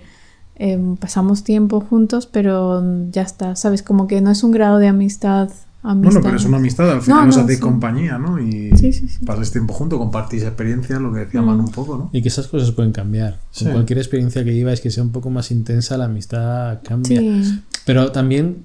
[0.56, 3.84] eh, pasamos tiempo juntos, pero ya está, ¿sabes?
[3.84, 5.50] Como que no es un grado de amistad.
[5.84, 6.12] amistad.
[6.14, 7.64] Bueno, pero es una amistad, al final No, os no, hacéis sí.
[7.64, 8.40] compañía, ¿no?
[8.40, 9.24] Y Sí, sí, sí.
[9.24, 12.10] pasáis tiempo juntos, compartís experiencias, lo que decía Manu un poco, ¿no?
[12.12, 13.38] Y que esas cosas pueden cambiar.
[13.52, 13.66] Sí.
[13.66, 17.20] Con cualquier experiencia que lleváis que sea un poco más intensa, la amistad cambia.
[17.22, 17.62] Sí.
[17.86, 18.64] Pero también,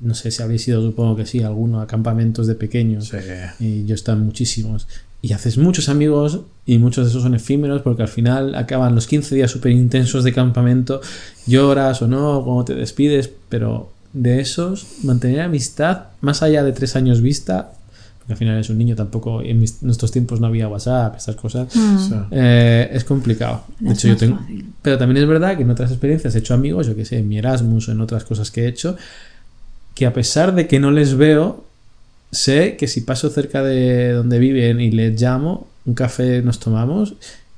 [0.00, 3.08] no sé si habéis ido, supongo que sí, a alguno a campamentos de pequeños.
[3.08, 3.16] Sí.
[3.64, 4.86] Y yo están muchísimos.
[5.22, 9.06] Y haces muchos amigos y muchos de esos son efímeros porque al final acaban los
[9.06, 11.00] 15 días súper intensos de campamento,
[11.46, 16.94] lloras o no, cuando te despides, pero de esos, mantener amistad más allá de tres
[16.94, 17.72] años vista,
[18.18, 21.36] porque al final es un niño, tampoco en mis- nuestros tiempos no había WhatsApp, estas
[21.36, 21.98] cosas, Mm.
[21.98, 22.14] Sí.
[22.30, 23.64] eh, es complicado.
[23.80, 24.36] De hecho, yo tengo.
[24.36, 24.66] fácil.
[24.82, 27.28] Pero también es verdad que en otras experiencias he hecho amigos, yo que sé, en
[27.28, 28.96] mi Erasmus o en otras cosas que he hecho,
[29.94, 31.64] que a pesar de que no les veo,
[32.30, 37.14] sé que si paso cerca de donde viven y les llamo, un café nos tomamos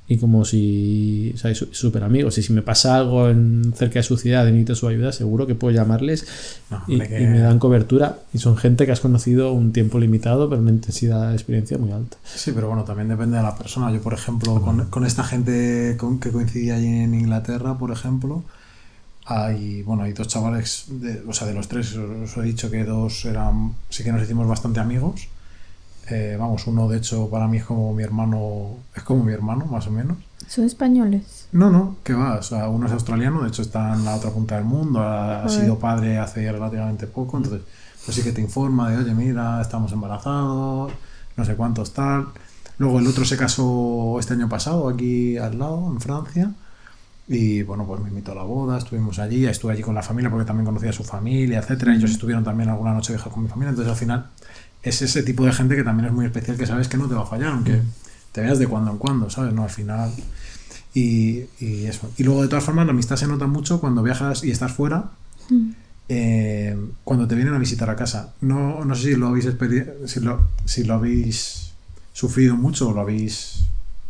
[0.09, 2.39] y como si, o sea, súper amigos.
[2.39, 5.49] Y si me pasa algo en, cerca de su ciudad y necesito su ayuda, seguro
[5.49, 6.27] que puedo llamarles
[6.71, 8.21] No, y, hombre, que- y me dan cobertura.
[8.33, 11.91] Y son gente que has conocido un tiempo limitado, pero una intensidad de experiencia muy
[11.91, 12.19] alta.
[12.25, 13.91] Sí, pero bueno, también depende de la persona.
[13.93, 18.45] Yo, por ejemplo, con, con esta gente con, que coincidí allí en Inglaterra, por ejemplo,
[19.27, 22.85] hay, bueno, hay dos chavales, de- o sea, de los tres, os, he dicho que
[22.85, 25.29] dos eran, sí que nos hicimos bastante amigos.
[26.09, 29.67] Eh, vamos, uno de hecho para mí es como mi hermano, es como mi hermano,
[29.67, 30.17] más o menos.
[30.47, 31.49] ¿Son españoles?
[31.51, 34.31] No, no, que va, o sea, uno es australiano, de hecho está en la otra
[34.31, 35.61] punta del mundo, ha, ha Joder.
[35.63, 37.63] sido padre hace relativamente poco, entonces
[38.05, 40.93] pues sí que te informa de, oye, mira, estamos embarazados,
[41.37, 42.29] no sé cuántos tal.
[42.79, 46.53] Luego el otro se casó este año pasado aquí al lado, en Francia,
[47.29, 50.31] y bueno, pues me invitó a la boda, estuvimos allí, estuve allí con la familia
[50.31, 51.95] porque también conocía a su familia, etcétera.
[51.95, 54.27] Ellos estuvieron también alguna noche vieja con mi familia, entonces al final
[54.83, 57.15] es ese tipo de gente que también es muy especial, que sabes que no te
[57.15, 57.83] va a fallar, aunque
[58.31, 59.53] te veas de cuando en cuando, ¿sabes?
[59.53, 60.13] No, al final.
[60.95, 62.11] Y, y eso.
[62.17, 65.11] Y luego, de todas formas, la amistad se nota mucho cuando viajas y estás fuera,
[66.09, 68.35] eh, cuando te vienen a visitar a casa.
[68.41, 69.49] No, no sé si lo habéis
[70.07, 71.73] si lo, si lo habéis
[72.13, 73.65] sufrido mucho o lo habéis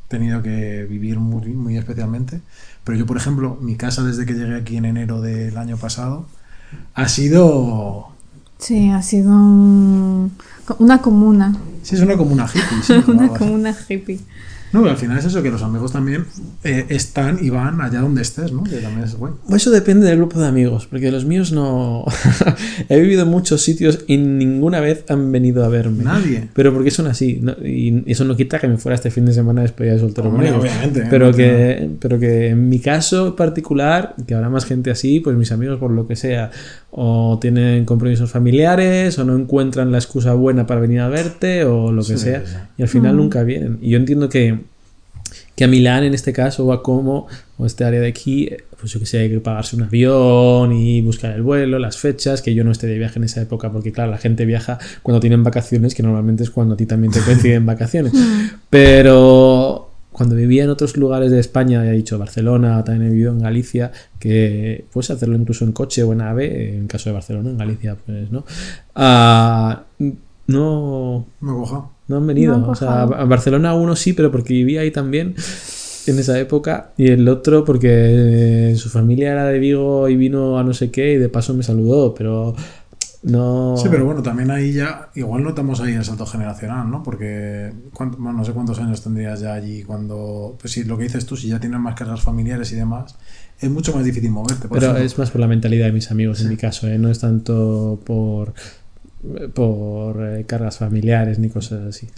[0.08, 2.40] tenido que vivir muy, muy especialmente.
[2.84, 6.26] Pero yo, por ejemplo, mi casa desde que llegué aquí en enero del año pasado
[6.94, 8.08] ha sido...
[8.58, 10.32] Sí, ha sido un-
[10.78, 11.54] una comuna.
[11.82, 12.82] Sí, es una comuna hippie.
[12.82, 14.20] sí, una comuna hippie.
[14.72, 16.26] No, pero al final es eso, que los amigos también
[16.64, 18.64] eh, están y van allá donde estés, ¿no?
[18.64, 19.32] Que también es guay.
[19.50, 22.04] Eso depende del grupo de amigos, porque los míos no.
[22.88, 26.04] He vivido en muchos sitios y ninguna vez han venido a verme.
[26.04, 26.48] Nadie.
[26.52, 27.38] Pero porque son así.
[27.40, 27.52] ¿no?
[27.64, 30.52] Y eso no quita que me fuera este fin de semana despedida de soltero Hombre,
[30.52, 35.36] obviamente, Pero que, pero que en mi caso particular, que habrá más gente así, pues
[35.36, 36.50] mis amigos, por lo que sea,
[36.90, 41.92] o tienen compromisos familiares, o no encuentran la excusa buena para venir a verte, o
[41.92, 42.46] lo que Sí, sea.
[42.46, 42.54] sí.
[42.78, 43.16] Y al final Mm.
[43.18, 43.78] nunca vienen.
[43.82, 44.60] Y yo entiendo que,
[45.56, 47.26] que a Milán, en este caso, o a Como,
[47.58, 51.00] o este área de aquí, pues yo que sé, hay que pagarse un avión y
[51.00, 53.90] buscar el vuelo, las fechas, que yo no esté de viaje en esa época, porque
[53.92, 57.20] claro, la gente viaja cuando tienen vacaciones, que normalmente es cuando a ti también te
[57.20, 58.12] coinciden vacaciones.
[58.70, 59.85] Pero
[60.16, 63.40] cuando vivía en otros lugares de España, ya he dicho Barcelona, también he vivido en
[63.40, 67.58] Galicia, que puedes hacerlo incluso en coche o en AVE, en caso de Barcelona, en
[67.58, 68.46] Galicia, pues no.
[68.94, 69.82] Ah,
[70.46, 71.90] no, Me coja.
[72.08, 72.56] no han venido.
[72.56, 75.34] No o sea, a Barcelona uno sí, pero porque vivía ahí también
[76.06, 76.92] en esa época.
[76.96, 80.90] Y el otro porque eh, su familia era de Vigo y vino a no sé
[80.90, 82.56] qué y de paso me saludó, pero
[83.26, 83.76] no...
[83.76, 87.02] Sí, pero bueno, también ahí ya, igual notamos ahí el salto generacional, ¿no?
[87.02, 91.04] Porque cuánto- bueno, no sé cuántos años tendrías ya allí cuando, pues sí, lo que
[91.04, 93.16] dices tú, si ya tienes más cargas familiares y demás,
[93.60, 94.68] es mucho más difícil moverte.
[94.68, 95.04] Por Pero ejemplo.
[95.04, 96.98] es más por la mentalidad de mis amigos en mi caso, ¿eh?
[96.98, 98.54] no es tanto por
[99.54, 102.08] por eh, cargas familiares ni cosas así.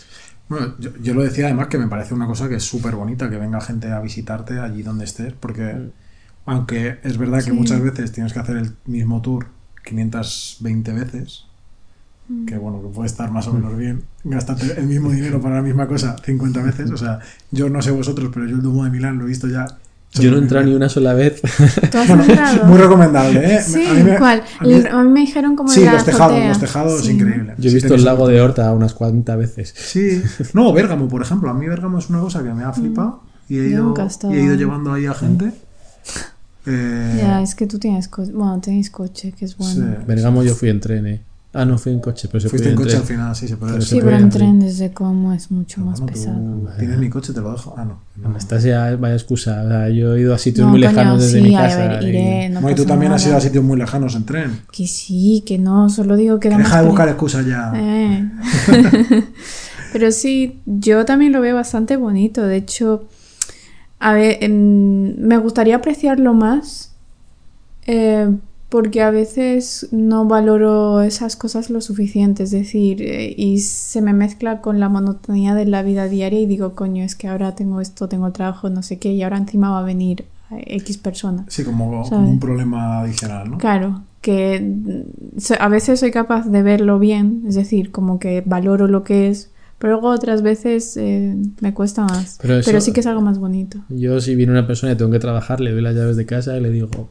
[0.49, 3.31] Bueno, yo, yo lo decía además que me parece una cosa que es súper bonita,
[3.31, 5.90] que venga gente a visitarte allí donde estés, porque Mm.
[6.47, 9.47] aunque es verdad que muchas veces tienes que hacer el mismo tour
[9.88, 11.44] 520 veces,
[12.46, 15.62] que bueno, que puede estar más o menos bien, gastarte el mismo dinero para la
[15.62, 17.20] misma cosa 50 veces, o sea,
[17.51, 19.66] yo no sé vosotros, pero yo el Duomo de Milán lo he visto ya.
[20.14, 21.40] Yo no he entrado ni una sola vez.
[21.90, 22.64] ¿Tú has Bueno, entrado?
[22.66, 23.61] muy recomendable, ¿eh?
[23.62, 24.42] Sí, A mí me- ¿cuál?
[24.59, 26.48] a mí- A mí me dijeron como sí, la los tejados, azotea.
[26.48, 27.55] los tejados, Sí, increíble.
[27.59, 29.74] Yo he visto el lago de Horta unas cuantas veces.
[29.77, 30.22] Sí,
[30.55, 31.51] no, Bérgamo, por ejemplo.
[31.51, 33.94] A mí Bérgamo es una cosa que me ha flipado y he ido,
[34.31, 35.53] y he ido llevando ahí a gente.
[36.68, 38.33] Eh, Ya, es que tú tienes coche.
[38.33, 39.74] Bueno, tenéis coche, que es bueno.
[39.74, 40.04] sí.
[40.07, 41.20] Bergamo yo fui en tren, ¿eh?
[41.54, 43.00] Ah, no, fui en coche, pero se Fuiste en coche tren.
[43.00, 45.50] al final, sí, se puede Pero Sí, se pero en en tren desde como es
[45.50, 46.38] mucho más Bueno, pesado.
[46.78, 47.74] Tienes mi coche, te lo dejo.
[47.76, 48.00] Ah, no.
[48.16, 48.28] no.
[48.28, 49.62] Anastasia, vaya excusa.
[49.64, 51.62] O sea, yo he ido a sitios No, muy coño, lejanos desde sí, mi a
[51.62, 51.76] casa.
[52.00, 54.61] ver, y- no No, y tú también has ido a sitios muy lejanos en tren.
[54.70, 57.72] Que sí, que no, solo digo que da Deja de buscar excusas ya.
[57.74, 58.31] Eh.
[59.92, 62.42] Pero sí, yo también lo veo bastante bonito.
[62.42, 63.04] De hecho,
[64.00, 66.94] a ver, em, me gustaría apreciarlo más
[67.87, 68.30] eh,
[68.68, 72.42] porque a veces no valoro esas cosas lo suficiente.
[72.42, 76.46] Es decir, eh, y se me mezcla con la monotonía de la vida diaria y
[76.46, 79.70] digo, coño, es que ahora tengo esto, tengo trabajo, no sé qué, y ahora encima
[79.70, 81.46] va a venir eh, X persona.
[81.48, 83.58] Sí, como, un problema adicional, ¿no?
[83.58, 88.87] Claro, que mm, a veces soy capaz de verlo bien, es decir, como que valoro
[88.87, 92.38] lo que es, pero luego otras veces eh, me cuesta más.
[92.42, 93.78] Pero Pero, sí que es algo más bonito.
[93.88, 96.56] Yo, si viene una persona y tengo que trabajar, le doy las llaves de casa
[96.56, 97.08] y le digo,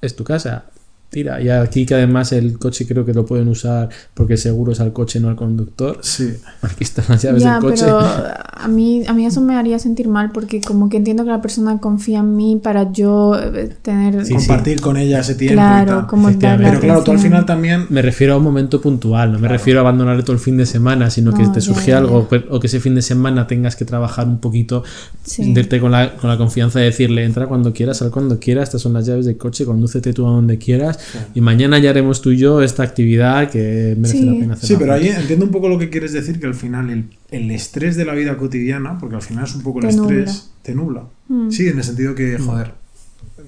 [0.00, 0.66] es tu casa,
[1.10, 1.40] tira.
[1.40, 4.92] Y aquí que además el coche creo que lo pueden usar porque seguro es al
[4.92, 5.98] coche, no al conductor.
[6.02, 6.34] Sí.
[6.62, 7.84] Aquí están las llaves Ya, del coche.
[7.84, 7.98] pero
[8.52, 11.40] a mí, a mí eso me haría sentir mal porque como que entiendo que la
[11.40, 14.24] persona confía en mí para yo eh, tener...
[14.26, 16.06] Sí, Compartir con ella ese tiempo y claro, tal.
[16.06, 17.86] como Pero claro, tú al final también.
[17.88, 20.66] Me refiero a un momento puntual, no me refiero a abandonarle todo el fin de
[20.66, 22.38] semana, sino que No, te surge ya, algo ya.
[22.50, 24.84] o que ese fin de semana tengas que trabajar un poquito,
[25.22, 25.44] Sí.
[25.44, 28.82] sentirte con la, con la confianza de decirle, entra cuando quieras, sal cuando quieras, estas
[28.82, 30.97] son las llaves del coche, condúcete tú a donde quieras
[31.34, 34.24] y mañana ya haremos tú y yo esta actividad que merece Sí.
[34.24, 34.68] la pena hacer.
[34.68, 37.50] Sí, pero ahí entiendo un poco lo que quieres decir, que al final el, el
[37.50, 40.34] estrés de la vida cotidiana, porque al final es un poco el Te estrés, nubla.
[40.62, 41.04] te nubla.
[41.28, 41.50] Mm.
[41.50, 42.74] Sí, en el sentido que, joder,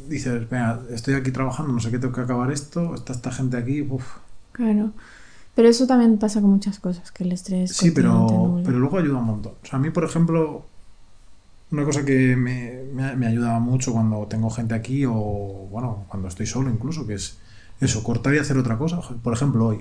[0.09, 3.57] dices, venga, estoy aquí trabajando, no sé qué, tengo que acabar esto, está esta gente
[3.57, 4.05] aquí, uff.
[4.53, 4.93] Claro.
[5.55, 7.73] Pero eso también pasa con muchas cosas, que el estrés.
[7.73, 9.53] Sí, pero, pero luego ayuda un montón.
[9.63, 10.65] O sea, a mí, por ejemplo,
[11.73, 15.13] una cosa que me, me, me ayuda mucho cuando tengo gente aquí o,
[15.71, 17.39] bueno, cuando estoy solo incluso, que es
[17.81, 19.01] eso, cortar y hacer otra cosa.
[19.23, 19.79] Por ejemplo, hoy.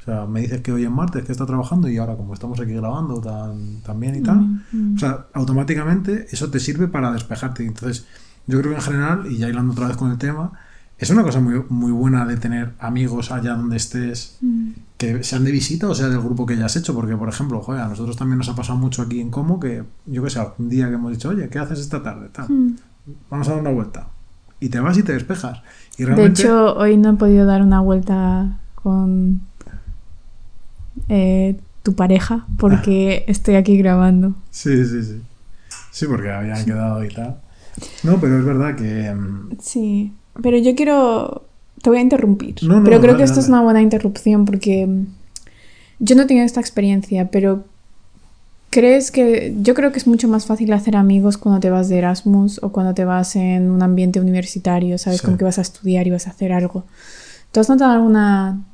[0.00, 2.58] O sea, me dices que hoy es martes, que está trabajando y ahora como estamos
[2.58, 4.94] aquí grabando tan, tan bien y tal, Mm, mm.
[4.96, 7.66] o sea, automáticamente eso te sirve para despejarte.
[7.66, 8.06] Entonces,
[8.46, 10.52] yo creo que en general, y ya hilando otra vez con el tema,
[10.98, 14.70] es una cosa muy, muy buena de tener amigos allá donde estés Mm.
[14.96, 17.60] que sean de visita o sea del grupo que ya has hecho, porque por ejemplo,
[17.60, 20.40] joder, a nosotros también nos ha pasado mucho aquí en Como que, yo que sé,
[20.58, 22.30] un día que hemos dicho, oye, ¿qué haces esta tarde?
[22.30, 22.76] Tal, Mm.
[23.30, 24.08] Vamos a dar una vuelta.
[24.60, 25.62] Y te vas y te despejas.
[25.98, 29.40] Y De hecho, hoy no he podido dar una vuelta con
[31.08, 34.34] eh, tu pareja porque estoy aquí grabando.
[34.50, 35.22] sí, sí, sí.
[35.90, 37.40] Sí, porque habían quedado y tal.
[38.04, 39.12] No, pero es verdad que...
[39.12, 41.46] mm, Sí, pero yo quiero...
[41.82, 42.56] Te voy a interrumpir.
[42.62, 45.06] No, no, pero creo que esto es una buena interrupción porque mm,
[45.98, 47.64] yo no he tenido esta experiencia, pero
[48.70, 49.54] ¿crees que...
[49.60, 52.70] Yo creo que es mucho más fácil hacer amigos cuando te vas de Erasmus o
[52.70, 55.20] cuando te vas en un ambiente universitario, ¿sabes?
[55.20, 55.26] Sí.
[55.26, 56.84] Como que vas a estudiar y vas a hacer algo.
[57.52, 58.64] ¿Tú has notado alguna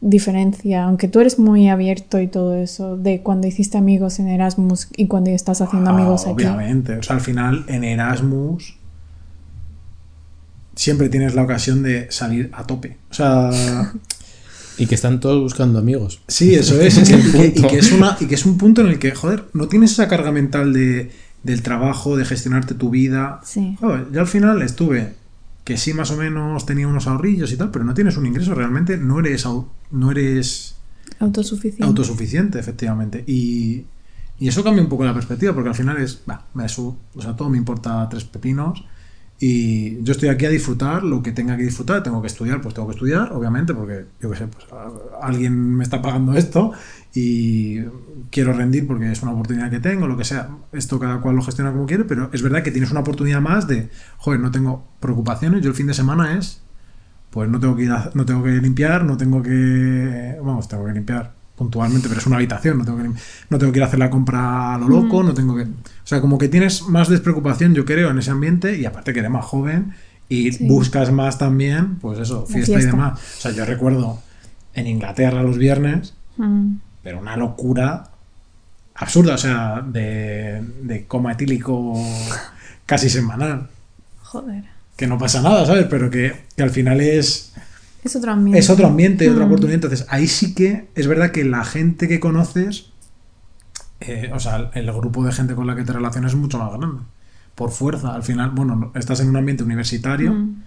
[0.00, 4.88] diferencia, aunque tú eres muy abierto y todo eso, de cuando hiciste amigos en Erasmus
[4.96, 6.44] y cuando estás haciendo ah, amigos aquí?
[6.44, 6.96] Obviamente.
[6.96, 8.76] O sea, al final, en Erasmus
[10.74, 12.98] siempre tienes la ocasión de salir a tope.
[13.10, 13.50] O sea,
[14.78, 16.20] Y que están todos buscando amigos.
[16.28, 16.96] Sí, eso es.
[17.10, 17.68] Y, que, y punto.
[17.68, 20.08] que es una, y que es un punto en el que, joder, no tienes esa
[20.08, 21.10] carga mental de,
[21.42, 23.40] del trabajo, de gestionarte tu vida.
[23.44, 23.76] Sí.
[23.80, 25.14] Joder, yo al final estuve,
[25.64, 28.54] que sí más o menos tenía unos ahorrillos y tal, pero no tienes un ingreso,
[28.54, 30.74] realmente no eres, au- no eres
[31.20, 31.84] Autosuficiente.
[31.84, 33.22] autosuficiente, efectivamente.
[33.26, 33.84] Y,
[34.40, 37.22] y eso cambia un poco la perspectiva, porque al final es, va, me su- o
[37.22, 38.84] sea, todo me importa tres pepinos.
[39.44, 42.00] Y yo estoy aquí a disfrutar lo que tenga que disfrutar.
[42.04, 44.66] Tengo que estudiar, pues tengo que estudiar, obviamente, porque yo qué sé, pues
[45.20, 46.70] alguien me está pagando esto
[47.12, 47.80] y
[48.30, 50.48] quiero rendir porque es una oportunidad que tengo, lo que sea.
[50.70, 53.66] Esto cada cual lo gestiona como quiere, pero es verdad que tienes una oportunidad más
[53.66, 55.60] de, joder, no tengo preocupaciones.
[55.62, 56.62] Yo el fin de semana es,
[57.30, 60.84] pues no tengo que ir a- no tengo que limpiar, no tengo que, vamos, tengo
[60.86, 63.10] que limpiar puntualmente, pero es una habitación, no tengo que,
[63.50, 65.66] no tengo que ir a hacer la compra a lo loco, no tengo que, o
[66.04, 69.30] sea, como que tienes más despreocupación, yo creo, en ese ambiente y aparte que eres
[69.30, 69.92] más joven
[70.28, 70.66] y Sí.
[70.66, 73.20] buscas más también, pues eso, fiesta, y demás.
[73.38, 74.20] O sea, yo recuerdo
[74.74, 76.76] en Inglaterra los viernes, Mm.
[77.02, 78.04] pero una locura
[78.94, 81.94] absurda, o sea, de, de coma etílico
[82.86, 83.68] casi semanal.
[84.22, 84.64] Joder.
[84.96, 85.86] Que no pasa nada, ¿sabes?
[85.90, 87.52] Pero que, que al final es,
[88.02, 88.58] Es otro ambiente.
[88.58, 89.46] es otro ambiente, otra Mm.
[89.48, 89.74] oportunidad.
[89.76, 92.90] Entonces, ahí sí que es verdad que la gente que conoces,
[94.00, 96.72] eh, o sea, el grupo de gente con la que te relacionas es mucho más
[96.72, 97.02] grande.
[97.54, 100.62] Por fuerza, al final, bueno, no- estás en un ambiente universitario, Mm.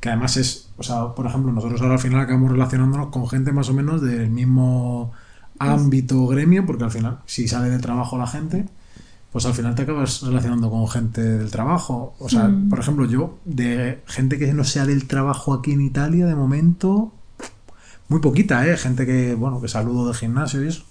[0.00, 3.52] que además es, o sea, por ejemplo, nosotros ahora al final acabamos relacionándonos con gente
[3.52, 5.12] más o menos del mismo
[5.58, 8.66] ámbito gremio, porque al final, si sale de trabajo la gente,
[9.36, 12.14] pues al final te acabas relacionando con gente del trabajo.
[12.18, 12.70] O sea, Mm.
[12.70, 17.12] por ejemplo, yo, de gente que no sea del trabajo aquí en Italia, de momento,
[18.08, 18.78] muy poquita, ¿eh?
[18.78, 20.84] Gente que, bueno, que saludo de gimnasio y eso,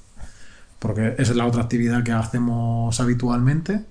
[0.78, 3.84] porque esa es la otra actividad que hacemos habitualmente.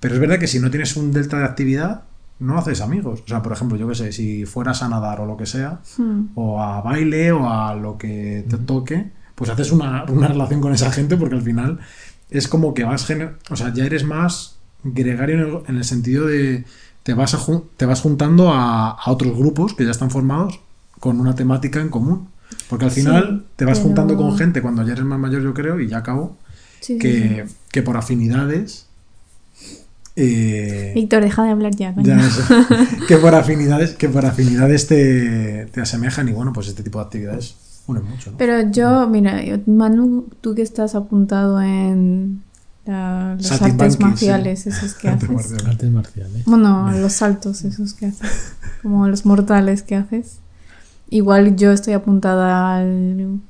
[0.00, 2.02] Pero es verdad que si no tienes un delta de actividad,
[2.40, 3.22] no haces amigos.
[3.24, 5.80] O sea, por ejemplo, yo qué sé, si fueras a nadar o lo que sea,
[5.96, 6.24] Mm.
[6.34, 10.74] o a baile o a lo que te toque, pues haces una, una relación con
[10.74, 11.78] esa gente porque al final
[12.30, 13.06] es como que vas,
[13.50, 16.64] o sea, ya eres más gregario en el, en el sentido de
[17.02, 17.38] te vas, a
[17.76, 20.60] te vas juntando a, a otros grupos que ya están formados
[21.00, 22.28] con una temática en común.
[22.68, 25.42] Porque al Sí, final te vas pero- juntando con gente cuando ya eres más mayor,
[25.42, 26.36] yo creo, y ya acabo,
[26.80, 28.86] Sí, sí, que, que por afinidades...
[30.16, 30.92] eh.
[30.94, 32.06] Víctor, deja de hablar ya, coño.
[32.06, 32.42] ya eso.
[33.08, 37.04] que por afinidades, que por afinidades te, te asemejan y bueno, pues este tipo de
[37.04, 37.54] actividades
[37.88, 38.36] mucho, ¿no?
[38.38, 42.42] Pero yo, mira, yo- Manu, tú que estás apuntado en
[42.86, 44.02] la- los artes sí.
[44.02, 45.34] marciales, esos que Artes haces.
[45.36, 45.66] marciales.
[45.66, 46.44] Artes marciales.
[46.46, 48.52] Bueno, los saltos esos que haces.
[48.82, 50.38] Como los mortales que haces.
[51.10, 53.40] Igual yo estoy apuntada al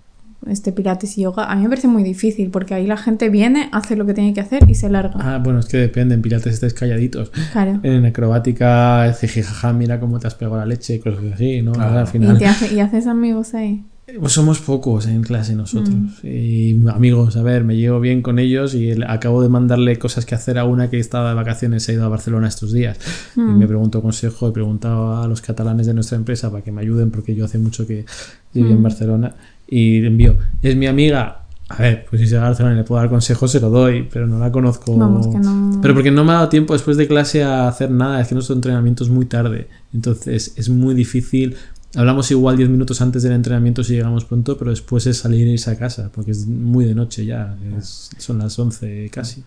[0.46, 1.50] este pilates y yoga.
[1.50, 4.32] A mí me parece muy difícil porque ahí la gente viene, hace lo que tiene
[4.32, 5.14] que hacer y se larga.
[5.18, 6.14] Ah, bueno, es que depende.
[6.14, 7.30] En pilates estáis calladitos.
[7.52, 7.80] Claro.
[7.82, 11.72] En acrobática, jijijaja, mira cómo te has pegado la leche, cosas así, ¿no?
[11.72, 11.98] Claro.
[11.98, 12.38] Al ¿Y, final.
[12.38, 13.84] te hace- y haces amigos ahí.
[14.18, 15.94] Pues somos pocos en clase nosotros.
[15.94, 16.26] Mm.
[16.26, 20.34] Y amigos, a ver, me llevo bien con ellos y acabo de mandarle cosas que
[20.34, 22.98] hacer a una que estaba de vacaciones, se ha ido a Barcelona estos días.
[23.36, 23.58] Y Mm.
[23.58, 27.10] me preguntó consejo, he preguntado a los catalanes de nuestra empresa para que me ayuden
[27.10, 28.06] porque yo hace mucho que
[28.54, 28.82] viví en Mm.
[28.82, 29.34] Barcelona.
[29.68, 31.42] Y envío, es mi amiga.
[31.68, 33.68] A ver, pues si se va a Barcelona y le puedo dar consejos, se lo
[33.68, 34.96] doy, pero no la conozco.
[34.96, 35.78] Vamos, que no.
[35.82, 38.34] Pero porque no me ha dado tiempo después de clase a hacer nada, es que
[38.34, 39.68] nuestro entrenamiento es muy tarde.
[39.92, 41.56] Entonces es muy difícil
[41.96, 45.52] Hablamos igual 10 minutos antes del entrenamiento si llegamos pronto, pero después es salir e
[45.52, 49.42] irse a casa, porque es muy de noche ya, es- son las 11 casi.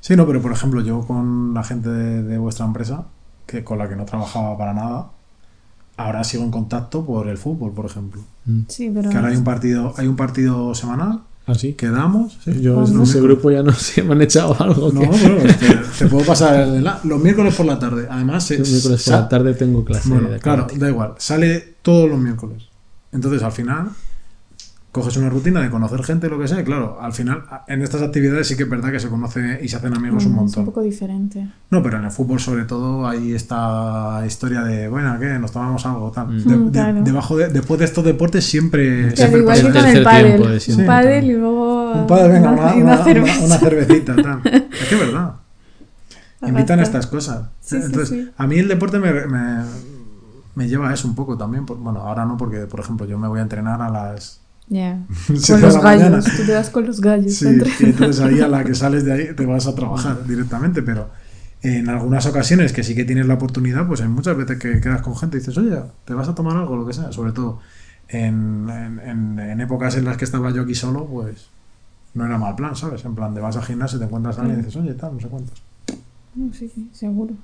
[0.00, 3.06] Sí, no, pero por ejemplo, yo con la gente de, de vuestra empresa,
[3.46, 5.08] que con la que no trabajaba para nada,
[5.96, 8.22] ahora sigo en contacto por el fútbol, por ejemplo.
[8.68, 9.10] Sí, pero.
[9.10, 11.74] Que ahora hay un partido, hay un partido semanal, ¿Ah, sí?
[11.74, 12.36] quedamos.
[12.44, 12.60] sí.
[12.60, 14.90] Yo Pues en ese grupo ya no sé, me han echado algo.
[14.92, 16.66] No, que- bueno, te, te puedo pasar
[17.04, 18.06] los miércoles por la tarde.
[18.10, 21.14] Además, se, el miércoles por la tarde tengo clase Bueno, de claro, da igual.
[21.18, 22.64] Sale todos los miércoles.
[23.12, 23.90] Entonces, al final,
[24.96, 26.60] coges una rutina de conocer gente, lo que sea.
[26.60, 29.68] Y claro, al final, en estas actividades sí que es verdad que se conoce y
[29.68, 30.64] se hacen amigos un bueno, es un montón.
[30.64, 31.46] poco diferente.
[31.70, 35.38] No, pero en el fútbol, sobre todo, hay esta historia de, bueno, ¿qué?
[35.38, 36.28] Nos tomamos algo, tal.
[36.28, 36.38] Mm.
[36.44, 37.02] De- Mm, de- claro.
[37.02, 39.02] debajo de, después de estos deportes siempre.
[39.02, 40.26] Claro, siempre igual el que pasa con el pádel.
[40.26, 40.84] tiempo de siempre.
[40.84, 41.92] Un pádel y luego.
[41.92, 43.44] Un padre, venga, una, una- una cerveza.
[43.44, 44.40] una cervecita, tal.
[44.44, 45.34] Es que es verdad.
[46.46, 47.48] Invitan a estas cosas.
[47.60, 48.30] Sí, sí, Entonces, sí.
[48.36, 49.62] a mí el deporte me, me,
[50.54, 51.64] me lleva a eso un poco también.
[51.66, 55.04] Bueno, ahora no, porque, por ejemplo, yo me voy a entrenar a las Ya.
[55.26, 56.10] 7 Con los la mañana.
[56.18, 56.36] gallos.
[56.36, 57.34] Tú te vas con los gallos.
[57.34, 60.26] Sí, entre- y entonces ahí a la que sales de ahí te vas a trabajar
[60.26, 61.08] directamente, pero
[61.62, 65.02] en algunas ocasiones que sí que tienes la oportunidad, pues hay muchas veces que quedas
[65.02, 67.60] con gente y dices, oye, te vas a tomar algo, lo que sea, sobre todo
[68.08, 71.48] en, en- épocas en las que estaba yo aquí solo, pues
[72.14, 73.04] no era mal plan, ¿sabes?
[73.04, 75.20] En plan, de vas al gimnasio, te encuentras a alguien y dices, oye, tal, no
[75.20, 75.62] sé cuántos.
[76.34, 77.34] No, sí, sí, seguro.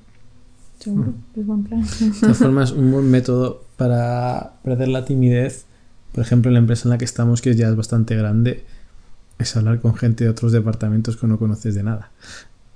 [0.79, 1.13] Seguro.
[1.37, 1.83] Es buen plan.
[1.83, 5.67] De todas formas, un buen método para perder la timidez,
[6.13, 8.65] por ejemplo, en la empresa en la que estamos, que ya es bastante grande,
[9.39, 12.11] es hablar con gente de otros departamentos que no conoces de nada.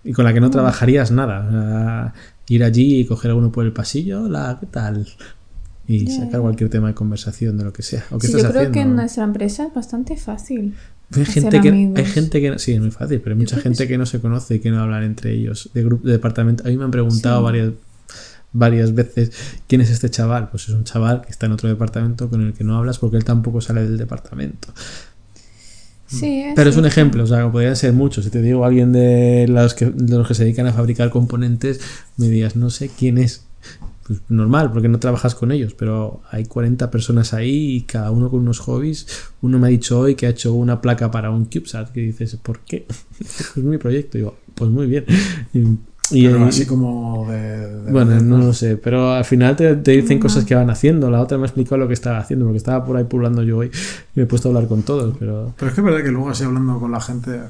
[0.04, 1.46] Y con la que no trabajarías nada.
[1.46, 2.14] O sea,
[2.48, 5.06] ir allí y coger a uno por el pasillo, hola, ¿qué tal?
[5.88, 8.04] Y sacar cualquier tema de conversación de lo que sea.
[8.10, 8.74] ¿O qué Sí, yo estás creo haciendo?
[8.74, 10.74] que en nuestra empresa es bastante fácil.
[11.14, 11.98] Hay gente, que, amigos.
[11.98, 13.88] hay gente que no- sí, es muy fácil, pero hay mucha creo que gente sí.
[13.88, 16.64] que no se conoce y que no hablan entre ellos de grupo de departamento.
[16.64, 17.44] A mí me han preguntado Sí.
[17.44, 17.70] varias
[18.56, 19.32] varias veces
[19.66, 20.48] quién es este chaval.
[20.50, 23.16] Pues es un chaval que está en otro departamento con el que no hablas porque
[23.16, 24.68] él tampoco sale del departamento.
[26.06, 28.24] Sí, Pero es un ejemplo, o sea, que podrían ser muchos.
[28.24, 31.80] Si te digo alguien de los que, de los que se dedican a fabricar componentes,
[32.16, 33.44] me digas, no sé quién es.
[34.06, 38.30] Pues normal, porque no trabajas con ellos, pero hay 40 personas ahí y cada uno
[38.30, 39.08] con unos hobbies.
[39.42, 42.36] Uno me ha dicho hoy que ha hecho una placa para un CubeSat, que dices,
[42.36, 42.86] ¿por qué?
[43.20, 44.16] es mi proyecto.
[44.16, 45.06] Digo, pues muy bien.
[45.52, 45.64] Y,
[46.12, 47.82] y- Pero así como de...
[47.84, 50.70] de- bueno, de- no lo sé, pero al final te, te dicen cosas que van
[50.70, 51.10] haciendo.
[51.10, 53.58] La otra me ha explicado lo que estaba haciendo, porque estaba por ahí pululando yo
[53.58, 53.68] hoy
[54.14, 55.52] y me he puesto a hablar con todos, pero...
[55.56, 57.40] Pero es que es verdad que luego así hablando con la gente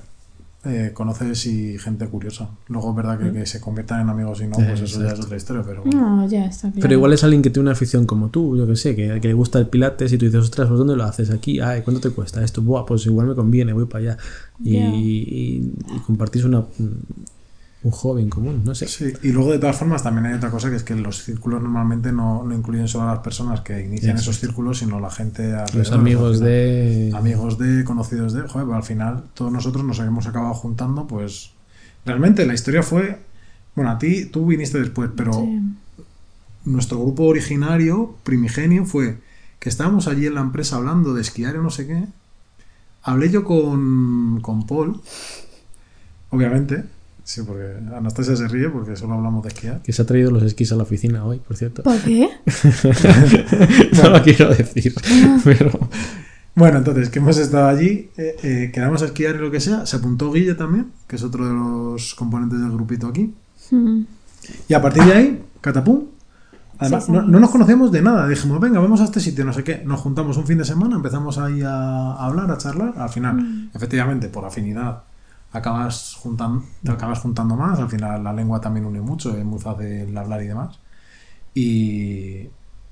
[0.64, 2.48] eh, conoces y gente curiosa.
[2.68, 5.20] Luego es verdad que, que se conviertan en amigos y no, pues eso ya es
[5.20, 5.82] otra historia, pero...
[5.84, 6.80] No, ya está claro.
[6.82, 9.28] Pero igual es alguien que tiene una afición como tú, yo que sé, que, que
[9.28, 11.30] le gusta el pilates y tú dices, ostras, pues ¿dónde lo haces?
[11.30, 12.62] Aquí, ay, ¿cuánto te cuesta esto?
[12.62, 14.18] Buah, pues igual me conviene, voy para allá.
[14.64, 14.80] Y, Ya.
[14.88, 16.64] y, y compartís una,
[17.86, 18.88] un hobby en común, no sé.
[18.88, 21.62] Sí, y luego de todas formas también hay otra cosa que es que los círculos
[21.62, 24.30] normalmente no, no incluyen solo a las personas que inician Eso.
[24.30, 25.74] esos círculos, sino la gente alrededor.
[25.76, 27.12] Los amigos final, de...
[27.14, 28.42] Amigos de, conocidos de...
[28.42, 31.52] Joder, pero al final todos nosotros nos hemos acabado juntando, pues...
[32.04, 33.20] Realmente la historia fue...
[33.74, 35.60] Bueno, a ti, tú viniste después, pero Sí.
[36.64, 39.18] nuestro grupo originario, primigenio, fue
[39.60, 42.04] que estábamos allí en la empresa hablando de esquiar o no sé qué.
[43.02, 45.00] Hablé yo con, con Paul,
[46.30, 46.84] obviamente,
[47.26, 47.64] sí, porque
[47.94, 49.82] Anastasia se ríe porque solo hablamos de esquiar.
[49.82, 51.82] Que se ha traído los esquís a la oficina hoy, por cierto.
[51.82, 52.28] ¿Por qué?
[54.02, 54.94] no lo quiero decir,
[55.44, 55.70] pero...
[56.54, 59.84] Bueno, entonces, que hemos estado allí, eh, eh, quedamos a esquiar y lo que sea.
[59.84, 63.34] Se apuntó Guille también, que es otro de los componentes del grupito aquí.
[63.70, 64.02] Mm.
[64.68, 66.04] Y a partir de ahí, catapum.
[66.78, 67.26] Además, Sí, no, sí.
[67.30, 68.26] no nos conocíamos de nada.
[68.26, 69.82] Dijimos, venga, vamos a este sitio, no sé qué.
[69.84, 71.68] Nos juntamos un fin de semana, empezamos ahí a,
[72.12, 72.94] a hablar, a charlar.
[72.96, 73.70] Al final, Mm.
[73.74, 75.02] efectivamente, por afinidad,
[75.52, 77.78] acabas juntando, te acabas juntando más.
[77.78, 80.78] Al final, la lengua también une mucho, es muy fácil hablar y demás.
[81.54, 82.48] Y,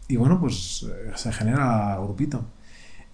[0.09, 2.45] y bueno, pues eh, se genera grupito.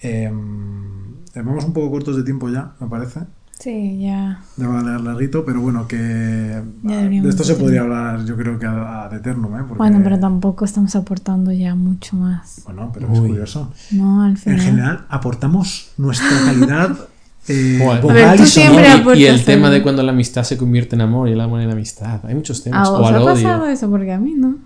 [0.01, 3.21] Em, vamos un poco cortos de tiempo ya, me parece.
[3.59, 4.41] Sí, ya.
[4.57, 8.35] Ya va a leer larguito, pero bueno, que Ya de esto se podría hablar yo
[8.35, 9.59] creo que a, a eternum, ¿eh?
[9.69, 12.63] Porque- Bueno, pero tampoco estamos aportando ya mucho más.
[12.65, 13.29] Bueno, pero es Uy.
[13.29, 13.71] curioso.
[13.91, 14.61] No, al En final.
[14.61, 16.97] general, aportamos nuestra calidad
[17.49, 17.79] eh,
[18.13, 18.95] ver, y siempre sonora.
[18.95, 21.41] aportas y, y el tema de cuando la amistad se convierte en amor y el
[21.41, 22.21] amor en amistad.
[22.25, 22.89] Hay muchos temas.
[22.89, 23.35] ¿A o vos al ha odio.
[23.35, 23.91] pasado eso?
[23.91, 24.57] Porque a mí no.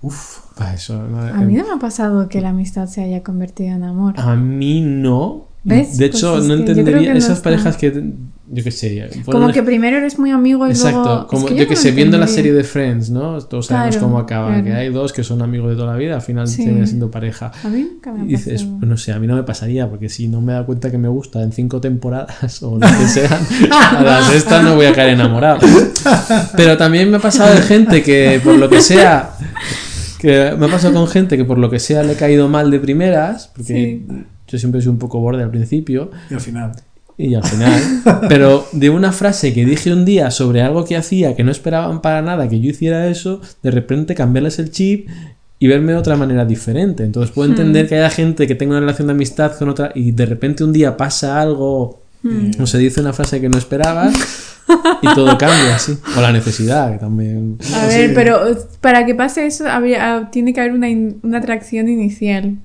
[0.00, 0.38] Uf,
[0.74, 3.82] eso, no, A mí no me ha pasado que la amistad se haya convertido en
[3.82, 4.14] amor.
[4.18, 5.46] A mí no.
[5.64, 5.98] ¿Ves?
[5.98, 7.44] De Pues hecho, es no entendería no esas está.
[7.50, 8.12] parejas que.
[8.50, 9.10] Yo qué sé.
[9.26, 11.26] Como que primero eres muy amigo y Exacto, luego...
[11.26, 13.38] como es que yo no que lo sé, viendo la serie de Friends, ¿no?
[13.42, 14.64] Todos sabemos Claro, cómo acaba, claro.
[14.64, 16.64] que hay dos que son amigos de toda la vida, al final Sí.
[16.64, 17.52] terminan siendo pareja.
[17.62, 19.88] A mí nunca me ha Y dices, pues no sé, a mí no me pasaría,
[19.90, 23.06] porque si no me da cuenta que me gusta en cinco temporadas o lo que
[23.06, 23.38] sean,
[23.70, 25.60] a la sexta no voy a caer enamorado.
[26.56, 29.30] Pero también me ha pasado de gente que, por lo que sea,
[30.18, 32.70] Que me ha pasado con gente que por lo que sea le he caído mal
[32.72, 34.24] de primeras, porque Sí.
[34.48, 36.72] yo siempre soy un poco borde al principio, Y al final.
[37.18, 37.82] Y al final.
[38.28, 42.00] Pero de una frase que dije un día sobre algo que hacía que no esperaban
[42.00, 45.08] para nada que yo hiciera eso, de repente cambiarles el chip
[45.58, 47.02] y verme de otra manera diferente.
[47.04, 50.12] Entonces puedo entender que haya gente que tenga una relación de amistad con otra y
[50.12, 52.00] de repente un día pasa algo
[52.60, 54.12] o se dice una frase que no esperabas
[55.02, 55.96] y todo cambia así.
[56.16, 57.58] O la necesidad, que también.
[57.74, 57.98] A Sí.
[57.98, 58.40] ver, pero
[58.80, 62.56] para que pase eso habría- tiene que haber una, in- una atracción inicial,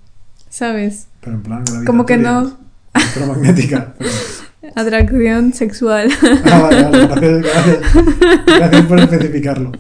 [0.50, 1.08] ¿sabes?
[1.22, 2.58] Pero en plan Como que no.
[2.94, 3.94] Electromagnética.
[4.76, 6.10] Atracción sexual.
[6.46, 8.46] Ah, vale, vale, gracias, gracias.
[8.46, 9.72] Gracias por especificarlo.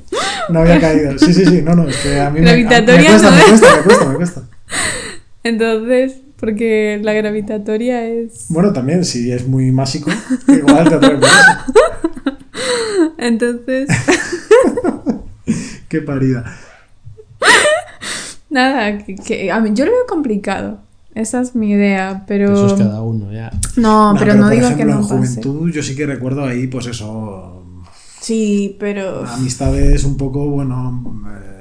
[0.49, 1.17] No había caído.
[1.17, 3.41] Sí, sí, sí, no, no, es que a mí me, me Gravitatoria cuesta, no me
[3.41, 3.47] es.
[3.49, 4.41] cuesta, me cuesta, me cuesta.
[5.45, 8.45] Entonces, porque la gravitatoria es...
[8.49, 10.11] Bueno, también, si es muy másico,
[10.49, 13.11] igual te atrae por eso.
[13.17, 13.87] Entonces,
[15.87, 16.43] Qué parida.
[18.49, 20.81] nada, que, que- a mí, yo lo veo complicado.
[21.15, 22.53] Esa es mi idea, pero...
[22.53, 23.51] Eso es cada uno, ya.
[23.75, 25.41] No, pero, no por digo ejemplo, que no en pase.
[25.41, 27.63] juventud yo sí que recuerdo ahí, pues eso,
[28.19, 29.25] Sí, pero...
[29.27, 31.52] amistades un poco, bueno, eh,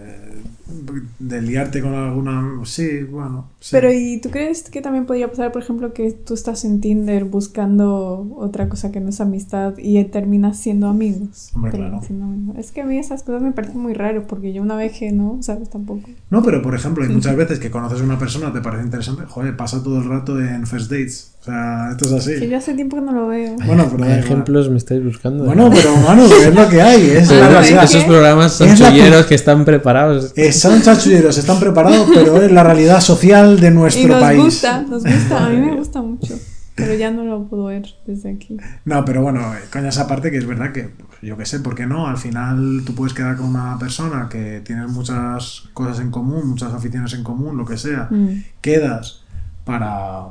[1.19, 2.61] de liarte con alguna...
[2.65, 3.51] Sí, bueno.
[3.61, 3.71] sí.
[3.73, 7.25] Pero ¿y tú crees que también podría pasar, por ejemplo, que tú estás en Tinder
[7.25, 11.51] buscando otra cosa que no es amistad y terminas siendo amigos?
[11.55, 12.01] Hombre, claro.
[12.05, 12.57] siendo amigos.
[12.59, 15.13] Es que a mí esas cosas me parecen muy raras porque yo una vez que
[15.13, 15.71] no, ¿sabes?
[15.71, 16.09] Tampoco.
[16.31, 19.25] No, pero por ejemplo, hay muchas veces que conoces a una persona, te parece interesante,
[19.27, 21.32] joder, pasa todo el rato en first dates.
[21.43, 22.39] O sea, esto es así.
[22.39, 23.57] Que yo hace tiempo que no lo veo.
[23.67, 24.19] Bueno, pero da ¿Qué igual.
[24.21, 25.45] ejemplos me estáis buscando?
[25.45, 27.85] Bueno, pero Manu, es lo que hay, es la esos- realidad.
[27.85, 28.09] esos ¿qué?
[28.09, 30.33] programas Es la chanchulleros que están preparados.
[30.37, 34.41] Eh, son chachulleros, están preparados, pero es la realidad social de Y nuestro nos país.
[34.41, 36.39] gusta, nos gusta, a mí me gusta mucho.
[36.77, 38.57] Pero ya no lo puedo ver desde aquí.
[38.85, 41.59] No, pero bueno, eh, coña esa parte que es verdad que, pues, yo qué sé,
[41.59, 42.07] ¿por qué no?
[42.07, 46.73] Al final tú puedes quedar con una persona que tienes muchas cosas en común, muchas
[46.73, 48.07] aficiones en común, lo que sea.
[48.11, 48.45] Mm.
[48.63, 49.25] Quedas
[49.65, 50.23] para,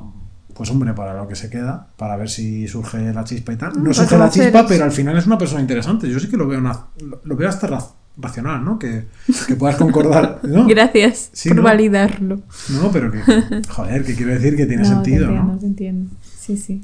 [0.62, 3.74] pues hombre, para lo que se queda, para ver si surge la chispa y tal.
[3.80, 6.08] Mm, No surge la chispa, pero al final es una persona interesante.
[6.08, 6.80] Yo sí que lo veo, una,
[7.24, 7.84] lo, veo hasta ra-
[8.18, 8.78] racional, ¿no?
[8.78, 9.06] Que,
[9.48, 10.40] que puedas concordar.
[10.44, 10.68] ¿no?
[10.68, 11.64] Gracias Sí, por ¿no?
[11.64, 12.42] validarlo.
[12.70, 13.22] No, pero que,
[13.70, 15.58] joder, que quiero decir que tiene no, sentido, te entiendo, ¿no?
[15.58, 16.12] te entiendo.
[16.40, 16.84] Sí, sí.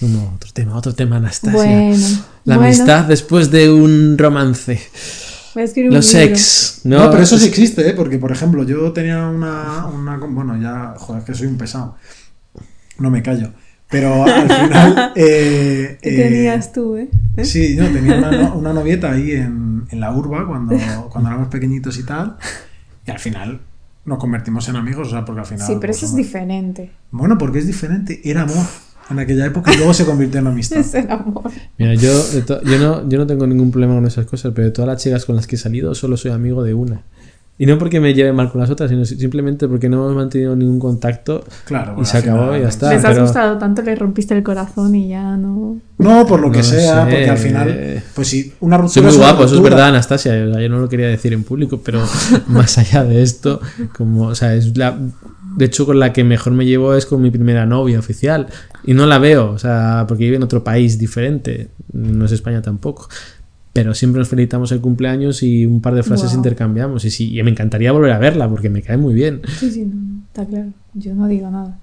[0.00, 1.52] No, otro tema, otro tema, Anastasia.
[1.58, 2.06] Bueno.
[2.46, 4.80] La bueno, amistad después de un romance.
[5.54, 6.30] Voy a escribir un Los libro.
[6.32, 6.80] ex.
[6.84, 7.92] No, No, pero eso sí existe, ¿eh?
[7.92, 10.16] Porque, por ejemplo, yo tenía una, una...
[10.16, 10.94] Bueno, ya...
[10.96, 11.96] Joder, es que soy un pesado.
[12.98, 13.52] No me callo.
[13.88, 15.12] Pero al final...
[15.16, 17.10] eh, ¿Qué eh, tenías tú, eh?
[17.36, 17.44] ¿Eh?
[17.44, 20.76] Sí, yo tenía una, una novieta ahí en, en la urba cuando,
[21.10, 22.36] cuando éramos pequeñitos y tal.
[23.06, 23.60] Y al final
[24.04, 25.66] nos convertimos en amigos, o sea, porque al final...
[25.66, 26.90] Sí, pero pues, eso es diferente.
[27.10, 28.20] Bueno, porque es diferente.
[28.24, 28.66] Era amor
[29.10, 30.78] en aquella época y luego se convirtió en amistad.
[30.80, 31.50] Es el amor.
[31.78, 32.10] Mira, yo,
[32.64, 35.24] yo, no, yo no tengo ningún problema con esas cosas, pero de todas las chicas
[35.24, 37.02] con las que he salido solo soy amigo de una.
[37.58, 40.16] Y no porque me lleve mal con las otras, sino si- simplemente porque no hemos
[40.16, 41.44] mantenido ningún contacto.
[41.64, 41.92] Claro.
[41.92, 42.90] Y bueno, se al acabó y ya está.
[42.92, 45.76] Les has pero- gustado tanto, le rompiste el corazón y ya no.
[45.98, 47.10] No, por lo que No sea, sé.
[47.10, 48.94] porque al final, pues sí, una ruptura.
[48.94, 50.32] Soy muy es guapo, eso es verdad, Anastasia.
[50.48, 52.00] o sea, yo no lo quería decir en público, pero
[52.48, 53.60] más allá de esto,
[53.96, 54.98] como, o sea, es la.
[55.54, 58.46] De hecho, con la que mejor me llevo es con mi primera novia oficial.
[58.84, 61.68] Y no la veo, o sea, porque vive en otro país diferente.
[61.92, 63.08] No es España tampoco.
[63.72, 66.36] Pero siempre nos felicitamos el cumpleaños y un par de frases Wow.
[66.38, 67.04] intercambiamos.
[67.06, 69.40] Y sí, y me encantaría volver a verla porque me cae muy bien.
[69.58, 70.70] Sí, sí, no, está claro.
[70.94, 71.78] Yo no digo nada.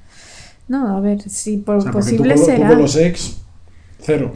[0.67, 2.67] No, a ver, si por O sea, porque tú posible tú será.
[2.69, 3.37] con los ex,
[3.99, 4.33] cero.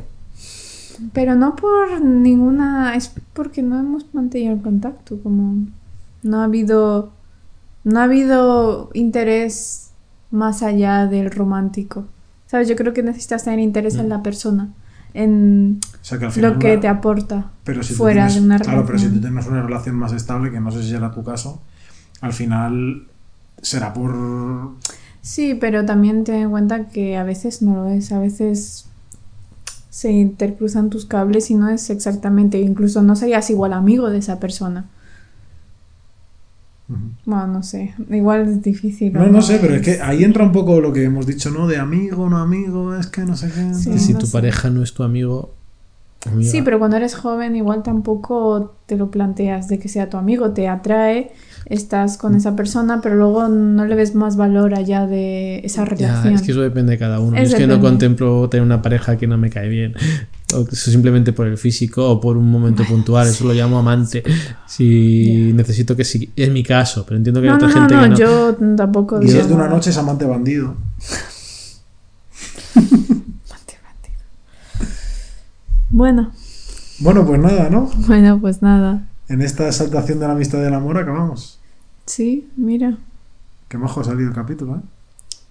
[1.14, 2.96] Pero no por ninguna.
[2.96, 5.20] Es porque no hemos mantenido el contacto.
[5.22, 5.68] Como.
[6.24, 7.12] No ha habido.
[7.84, 9.92] No ha habido interés
[10.32, 12.06] más allá del romántico.
[12.48, 12.68] ¿Sabes?
[12.68, 14.70] Yo creo que necesitas tener interés en la persona.
[15.16, 16.54] En O sea, que al final.
[16.54, 19.22] lo que una- te aporta pero si fuera tienes- de una Claro, pero si relación.
[19.22, 21.62] tú tienes una relación más estable, que no sé si será tu caso,
[22.22, 23.08] al final
[23.62, 24.72] será por.
[25.22, 28.88] Sí, pero también ten en cuenta que a veces no lo es, a veces
[29.90, 34.40] se intercruzan tus cables y no es exactamente, incluso no serías igual amigo de esa
[34.40, 34.86] persona.
[37.26, 39.14] Bueno, no sé, igual es difícil.
[39.14, 41.50] No, ¿o no sé, pero es que ahí entra un poco lo que hemos dicho,
[41.50, 41.66] ¿no?
[41.68, 43.74] De amigo, no amigo, es que no sé qué.
[43.74, 43.92] Sí.
[43.92, 44.32] Que si no tu sé.
[44.34, 45.54] pareja no es tu amigo.
[46.26, 50.18] amiga, Sí, pero cuando eres joven igual tampoco te lo planteas de que sea tu
[50.18, 51.32] amigo, te atrae,
[51.68, 55.90] estás con esa persona, pero luego no le ves más valor allá de esa Ya,
[55.90, 56.34] relación.
[56.36, 57.38] es que eso depende de cada uno.
[57.38, 59.94] Es Yo es que no contemplo tener una pareja que no me cae bien.
[60.56, 63.28] O simplemente por el físico o por un momento puntual.
[63.28, 64.24] Eso lo llamo amante.
[64.68, 66.32] Si necesito que sí.
[66.36, 68.16] Es mi caso, pero entiendo que hay otra no, gente no, que no.
[68.18, 70.76] yo tampoco Y si es de una noche es amante bandido.
[75.90, 76.32] Bueno,
[77.00, 77.90] Bueno, pues nada, ¿no?
[78.08, 79.08] bueno, pues nada.
[79.30, 81.60] En esta exaltación de la amistad y del amor acabamos.
[82.06, 82.98] Sí, mira,
[83.68, 84.80] Qué majo ha salido el capítulo, ¿eh?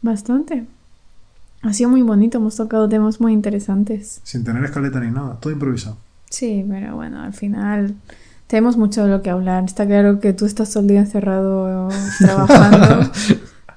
[0.03, 0.65] bastante.
[1.63, 4.21] Ha sido muy bonito, hemos tocado temas muy interesantes.
[4.25, 5.97] Sin tener escaleta ni nada, todo improvisado.
[6.29, 7.95] Sí, pero bueno, al final
[8.49, 9.65] tenemos mucho de lo que hablar.
[9.65, 11.89] Está claro que tú estás todo el día encerrado
[12.19, 13.11] trabajando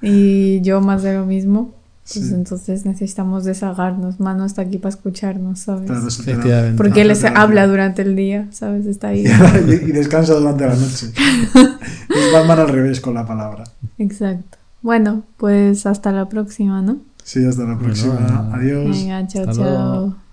[0.01, 1.73] y yo más de lo mismo.
[2.11, 2.33] Pues Sí.
[2.35, 4.19] entonces necesitamos desahogarnos.
[4.19, 5.89] Mano está aquí para escucharnos, ¿sabes?
[5.89, 6.75] Claro.
[6.77, 7.41] Porque él se Terapia.
[7.41, 8.85] habla durante el día, ¿sabes?
[8.85, 9.23] Está ahí.
[9.67, 11.07] y, y descansa durante la noche.
[11.55, 13.63] es Batman al revés con la palabra.
[13.97, 14.57] Exacto.
[14.83, 16.97] Bueno, pues hasta la próxima, ¿no?
[17.25, 18.13] Sí, hasta la próxima.
[18.13, 18.97] Bueno, Adiós.
[18.97, 19.77] Venga, chao, hasta luego.
[19.77, 20.24] chao.